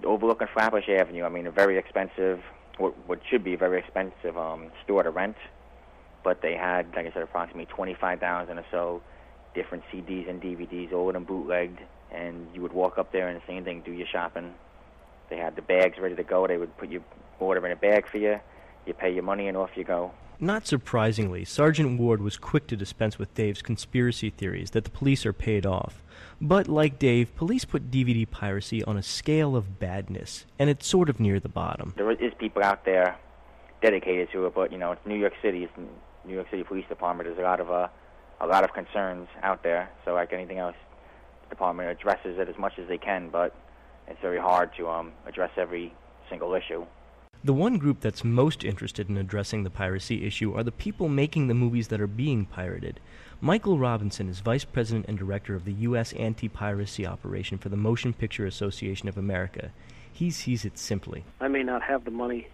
overlooking 0.03 0.47
Flatbush 0.53 0.89
Avenue. 0.89 1.23
I 1.23 1.29
mean, 1.29 1.47
a 1.47 1.51
very 1.51 1.77
expensive, 1.77 2.41
what, 2.77 2.93
what 3.07 3.19
should 3.29 3.43
be 3.43 3.53
a 3.53 3.57
very 3.57 3.79
expensive 3.79 4.37
um, 4.37 4.71
store 4.83 5.03
to 5.03 5.09
rent. 5.09 5.37
But 6.23 6.41
they 6.41 6.55
had, 6.55 6.87
like 6.95 7.05
I 7.05 7.11
said, 7.11 7.23
approximately 7.23 7.65
25,000 7.65 8.57
or 8.57 8.65
so 8.71 9.01
different 9.53 9.83
CDs 9.91 10.29
and 10.29 10.41
DVDs, 10.41 10.93
all 10.93 11.09
of 11.09 11.13
them 11.13 11.25
bootlegged. 11.25 11.79
And 12.11 12.47
you 12.53 12.61
would 12.61 12.73
walk 12.73 12.97
up 12.97 13.11
there 13.11 13.27
and 13.27 13.39
the 13.39 13.45
same 13.47 13.63
thing, 13.63 13.81
do 13.83 13.91
your 13.91 14.07
shopping. 14.07 14.53
They 15.29 15.37
had 15.37 15.55
the 15.55 15.61
bags 15.61 15.97
ready 15.99 16.15
to 16.15 16.23
go. 16.23 16.47
They 16.47 16.57
would 16.57 16.77
put 16.77 16.89
your 16.89 17.01
order 17.39 17.65
in 17.65 17.71
a 17.71 17.75
bag 17.75 18.07
for 18.07 18.17
you. 18.17 18.39
You 18.85 18.93
pay 18.93 19.13
your 19.13 19.23
money 19.23 19.47
and 19.47 19.57
off 19.57 19.71
you 19.75 19.83
go. 19.83 20.11
Not 20.39 20.67
surprisingly, 20.67 21.45
Sergeant 21.45 21.99
Ward 21.99 22.21
was 22.21 22.37
quick 22.37 22.67
to 22.67 22.75
dispense 22.75 23.17
with 23.17 23.33
Dave's 23.33 23.61
conspiracy 23.61 24.29
theories 24.29 24.71
that 24.71 24.83
the 24.83 24.89
police 24.89 25.25
are 25.25 25.33
paid 25.33 25.65
off. 25.65 26.03
But 26.41 26.67
like 26.67 26.99
Dave, 26.99 27.35
police 27.35 27.65
put 27.65 27.89
DVD 27.89 28.29
piracy 28.29 28.83
on 28.83 28.97
a 28.97 29.03
scale 29.03 29.55
of 29.55 29.79
badness, 29.79 30.45
and 30.59 30.69
it's 30.69 30.85
sort 30.85 31.07
of 31.07 31.19
near 31.19 31.39
the 31.39 31.49
bottom. 31.49 31.93
There 31.95 32.11
is 32.11 32.33
people 32.37 32.63
out 32.63 32.83
there 32.83 33.17
dedicated 33.81 34.31
to 34.33 34.45
it, 34.47 34.55
but 34.55 34.71
you 34.71 34.77
know, 34.77 34.91
it's 34.91 35.05
New 35.05 35.15
York 35.15 35.33
City. 35.41 35.63
It's 35.63 35.73
New 36.25 36.33
York 36.33 36.47
City 36.49 36.63
Police 36.63 36.87
Department. 36.87 37.27
There's 37.27 37.39
a 37.39 37.41
lot 37.41 37.59
of 37.59 37.71
uh, 37.71 37.87
a 38.41 38.47
lot 38.47 38.63
of 38.63 38.73
concerns 38.73 39.27
out 39.41 39.63
there. 39.63 39.89
So 40.05 40.13
like 40.13 40.33
anything 40.33 40.59
else, 40.59 40.75
the 41.43 41.49
department 41.49 41.89
addresses 41.89 42.37
it 42.37 42.49
as 42.49 42.57
much 42.57 42.73
as 42.77 42.87
they 42.87 42.97
can, 42.97 43.29
but 43.29 43.55
it's 44.07 44.19
very 44.21 44.39
hard 44.39 44.71
to 44.77 44.89
um, 44.89 45.13
address 45.25 45.51
every 45.57 45.93
single 46.29 46.53
issue. 46.53 46.85
The 47.45 47.53
one 47.53 47.77
group 47.77 47.99
that's 47.99 48.23
most 48.23 48.63
interested 48.63 49.09
in 49.09 49.17
addressing 49.17 49.63
the 49.63 49.69
piracy 49.69 50.25
issue 50.25 50.53
are 50.55 50.63
the 50.63 50.71
people 50.71 51.09
making 51.09 51.47
the 51.47 51.53
movies 51.53 51.89
that 51.89 51.99
are 51.99 52.07
being 52.07 52.45
pirated. 52.45 53.01
Michael 53.41 53.77
Robinson 53.77 54.29
is 54.29 54.39
vice 54.39 54.63
president 54.63 55.05
and 55.09 55.17
director 55.17 55.53
of 55.53 55.65
the 55.65 55.73
U.S. 55.73 56.13
anti 56.13 56.47
piracy 56.47 57.05
operation 57.05 57.57
for 57.57 57.67
the 57.67 57.75
Motion 57.75 58.13
Picture 58.13 58.45
Association 58.45 59.09
of 59.09 59.17
America. 59.17 59.71
He 60.11 60.31
sees 60.31 60.63
it 60.63 60.77
simply. 60.77 61.25
I 61.41 61.49
may 61.49 61.63
not 61.63 61.81
have 61.83 62.05
the 62.05 62.11
money 62.11 62.47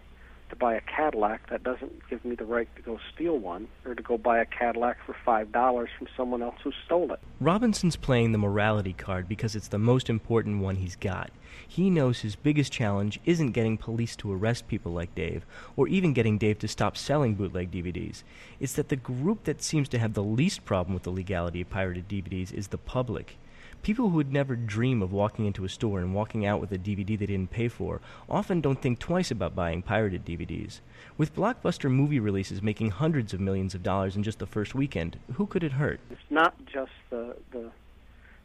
to 0.49 0.55
buy 0.55 0.75
a 0.75 0.81
Cadillac. 0.81 1.49
That 1.49 1.63
doesn't 1.63 2.07
give 2.09 2.23
me 2.25 2.35
the 2.35 2.45
right 2.45 2.67
to 2.75 2.81
go 2.81 2.99
steal 3.13 3.38
one 3.38 3.67
or 3.85 3.95
to 3.95 4.03
go 4.03 4.17
buy 4.17 4.39
a 4.39 4.45
Cadillac 4.45 4.97
for 5.05 5.15
$5 5.25 5.88
from 5.97 6.07
someone 6.15 6.41
else 6.41 6.55
who 6.63 6.71
stole 6.85 7.12
it. 7.13 7.19
Robinson's 7.39 7.95
playing 7.95 8.31
the 8.31 8.38
morality 8.38 8.93
card 8.93 9.27
because 9.27 9.55
it's 9.55 9.67
the 9.67 9.79
most 9.79 10.09
important 10.09 10.62
one 10.62 10.75
he's 10.75 10.95
got. 10.95 11.31
He 11.67 11.89
knows 11.89 12.19
his 12.19 12.35
biggest 12.35 12.71
challenge 12.71 13.19
isn't 13.25 13.51
getting 13.51 13.77
police 13.77 14.15
to 14.17 14.31
arrest 14.31 14.67
people 14.67 14.91
like 14.91 15.13
Dave, 15.13 15.45
or 15.75 15.88
even 15.88 16.13
getting 16.13 16.38
Dave 16.38 16.59
to 16.59 16.67
stop 16.67 16.97
selling 16.97 17.35
bootleg 17.35 17.71
DVDs. 17.71 18.23
It's 18.59 18.73
that 18.73 18.89
the 18.89 18.95
group 18.95 19.43
that 19.43 19.62
seems 19.62 19.88
to 19.89 19.99
have 19.99 20.13
the 20.13 20.23
least 20.23 20.65
problem 20.65 20.93
with 20.93 21.03
the 21.03 21.12
legality 21.12 21.62
of 21.62 21.69
pirated 21.69 22.07
DVDs 22.07 22.53
is 22.53 22.67
the 22.67 22.77
public. 22.77 23.38
People 23.82 24.10
who 24.10 24.18
would 24.18 24.34
never 24.34 24.56
dream 24.56 25.02
of 25.02 25.13
walking 25.13 25.46
into 25.46 25.63
a 25.63 25.70
store 25.70 26.00
and 26.00 26.13
walking 26.13 26.46
out 26.46 26.60
with 26.60 26.72
a 26.72 26.78
DVD 26.78 27.18
they 27.18 27.26
didn't 27.26 27.50
pay 27.50 27.70
for 27.70 28.02
often 28.30 28.60
don't 28.60 28.82
think 28.82 29.00
twice 29.00 29.32
about 29.32 29.56
buying 29.56 29.82
pirated 29.82 30.26
DVDs. 30.26 30.82
With 31.18 31.36
blockbuster 31.36 31.89
movie 31.89 32.20
releases 32.20 32.62
making 32.62 32.92
hundreds 32.92 33.34
of 33.34 33.39
millions 33.39 33.74
of 33.74 33.82
dollars 33.82 34.15
in 34.15 34.24
just 34.24 34.39
the 34.39 34.46
first 34.46 34.76
weekend, 34.76 35.18
who 35.36 35.46
could 35.46 35.63
it 35.63 35.74
hurt? 35.74 36.00
It's 36.12 36.20
not 36.30 36.54
just 36.65 36.92
the 37.10 37.36
the 37.52 37.72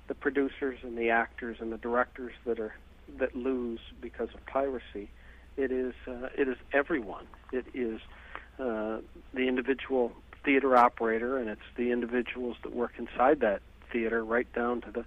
the 0.07 0.15
producers 0.15 0.79
and 0.83 0.97
the 0.97 1.11
actors 1.11 1.57
and 1.61 1.73
the 1.73 1.79
directors 1.79 2.33
that 2.45 2.61
are 2.61 2.75
that 3.19 3.35
lose 3.35 3.81
because 4.01 4.29
of 4.35 4.45
piracy. 4.47 5.11
It 5.57 5.73
is 5.73 5.95
uh, 6.07 6.29
it 6.39 6.49
is 6.49 6.57
everyone. 6.73 7.27
It 7.53 7.67
is 7.75 8.01
uh, 8.59 8.99
the 9.33 9.49
individual 9.49 10.13
theater 10.45 10.77
operator, 10.77 11.39
and 11.39 11.49
it's 11.49 11.61
the 11.77 11.91
individuals 11.91 12.57
that 12.63 12.75
work 12.75 12.93
inside 12.99 13.41
that 13.41 13.63
theater, 13.95 14.25
right 14.25 14.53
down 14.53 14.81
to 14.83 14.91
the 14.91 15.05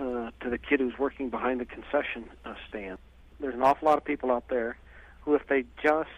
uh, 0.00 0.30
to 0.40 0.48
the 0.48 0.58
kid 0.58 0.80
who's 0.80 0.98
working 0.98 1.28
behind 1.28 1.60
the 1.60 1.64
concession 1.64 2.24
uh, 2.44 2.54
stand. 2.68 2.98
There's 3.40 3.54
an 3.54 3.62
awful 3.62 3.86
lot 3.86 3.98
of 3.98 4.04
people 4.04 4.30
out 4.30 4.48
there 4.48 4.76
who, 5.22 5.34
if 5.34 5.46
they 5.48 5.64
just 5.82 6.08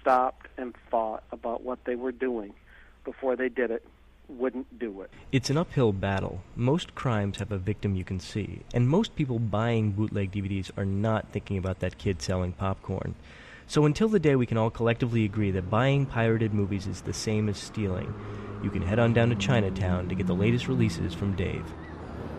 stopped 0.00 0.48
and 0.56 0.74
thought 0.90 1.22
about 1.30 1.62
what 1.62 1.78
they 1.84 1.94
were 1.94 2.12
doing 2.12 2.54
before 3.04 3.36
they 3.36 3.48
did 3.48 3.70
it, 3.70 3.86
wouldn't 4.28 4.78
do 4.78 5.02
it. 5.02 5.10
It's 5.30 5.50
an 5.50 5.56
uphill 5.56 5.92
battle. 5.92 6.42
Most 6.56 6.94
crimes 6.94 7.38
have 7.38 7.52
a 7.52 7.58
victim 7.58 7.94
you 7.94 8.04
can 8.04 8.18
see, 8.18 8.60
and 8.74 8.88
most 8.88 9.14
people 9.14 9.38
buying 9.38 9.92
bootleg 9.92 10.32
DVDs 10.32 10.70
are 10.76 10.84
not 10.84 11.28
thinking 11.32 11.58
about 11.58 11.80
that 11.80 11.98
kid 11.98 12.20
selling 12.20 12.52
popcorn. 12.52 13.14
So 13.68 13.84
until 13.84 14.08
the 14.08 14.18
day 14.18 14.34
we 14.34 14.46
can 14.46 14.56
all 14.56 14.70
collectively 14.70 15.26
agree 15.26 15.50
that 15.50 15.68
buying 15.68 16.06
pirated 16.06 16.54
movies 16.54 16.86
is 16.86 17.02
the 17.02 17.12
same 17.12 17.50
as 17.50 17.58
stealing, 17.58 18.14
you 18.62 18.70
can 18.70 18.80
head 18.80 18.98
on 18.98 19.12
down 19.12 19.28
to 19.28 19.34
Chinatown 19.34 20.08
to 20.08 20.14
get 20.14 20.26
the 20.26 20.34
latest 20.34 20.68
releases 20.68 21.12
from 21.12 21.36
Dave. 21.36 21.66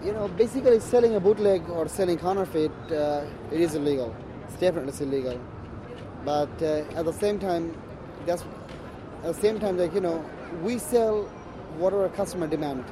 You 0.04 0.12
know, 0.12 0.28
basically 0.28 0.80
selling 0.80 1.14
a 1.14 1.20
bootleg 1.20 1.70
or 1.70 1.88
selling 1.88 2.18
counterfeit, 2.18 2.72
uh, 2.92 3.26
it 3.52 3.62
is 3.62 3.76
illegal. 3.76 4.16
It's 4.46 4.56
definitely 4.56 5.06
illegal. 5.06 5.40
But 6.26 6.50
uh, 6.64 6.98
at 6.98 7.06
the 7.06 7.14
same 7.14 7.38
time, 7.38 7.78
that's 8.26 8.42
at 9.22 9.36
the 9.36 9.40
same 9.40 9.60
time, 9.60 9.78
like 9.78 9.94
you 9.94 10.02
know, 10.02 10.26
we 10.64 10.80
sell 10.80 11.26
whatever 11.78 12.10
customer 12.10 12.48
demand. 12.48 12.86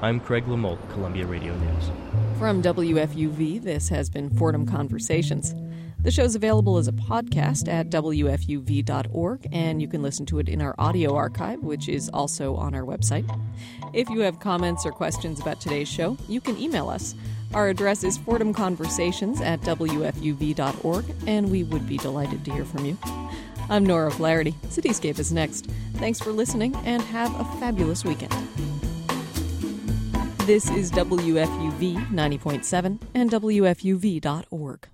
I'm 0.00 0.20
Craig 0.20 0.46
Lamolt, 0.46 0.78
Columbia 0.90 1.26
Radio 1.26 1.54
News. 1.54 1.90
From 2.38 2.62
WFUV, 2.62 3.62
this 3.62 3.90
has 3.90 4.08
been 4.08 4.30
Fordham 4.30 4.64
Conversations. 4.64 5.54
The 6.02 6.10
show's 6.10 6.34
available 6.34 6.78
as 6.78 6.88
a 6.88 6.92
podcast 6.92 7.68
at 7.68 7.90
WFUV.org, 7.90 9.46
and 9.52 9.82
you 9.82 9.88
can 9.88 10.00
listen 10.00 10.24
to 10.26 10.38
it 10.38 10.48
in 10.48 10.62
our 10.62 10.74
audio 10.78 11.14
archive, 11.14 11.62
which 11.62 11.90
is 11.90 12.08
also 12.14 12.56
on 12.56 12.74
our 12.74 12.84
website. 12.84 13.28
If 13.92 14.08
you 14.08 14.20
have 14.20 14.40
comments 14.40 14.86
or 14.86 14.92
questions 14.92 15.40
about 15.40 15.60
today's 15.60 15.88
show, 15.88 16.16
you 16.26 16.40
can 16.40 16.56
email 16.56 16.88
us. 16.88 17.14
Our 17.52 17.68
address 17.68 18.02
is 18.02 18.16
Fordham 18.16 18.54
Conversations 18.54 19.42
at 19.42 19.60
WFUV.org, 19.60 21.04
and 21.26 21.50
we 21.50 21.64
would 21.64 21.86
be 21.86 21.98
delighted 21.98 22.46
to 22.46 22.52
hear 22.52 22.64
from 22.64 22.86
you. 22.86 22.96
I'm 23.68 23.84
Nora 23.84 24.10
Flaherty. 24.10 24.52
Cityscape 24.68 25.18
is 25.18 25.32
next. 25.32 25.66
Thanks 25.96 26.18
for 26.18 26.32
listening, 26.32 26.74
and 26.86 27.02
have 27.02 27.38
a 27.38 27.44
fabulous 27.60 28.06
weekend. 28.06 28.32
This 30.46 30.70
is 30.70 30.90
WFUV 30.92 32.08
90.7 32.08 33.00
and 33.14 33.30
WFUV.org. 33.30 34.88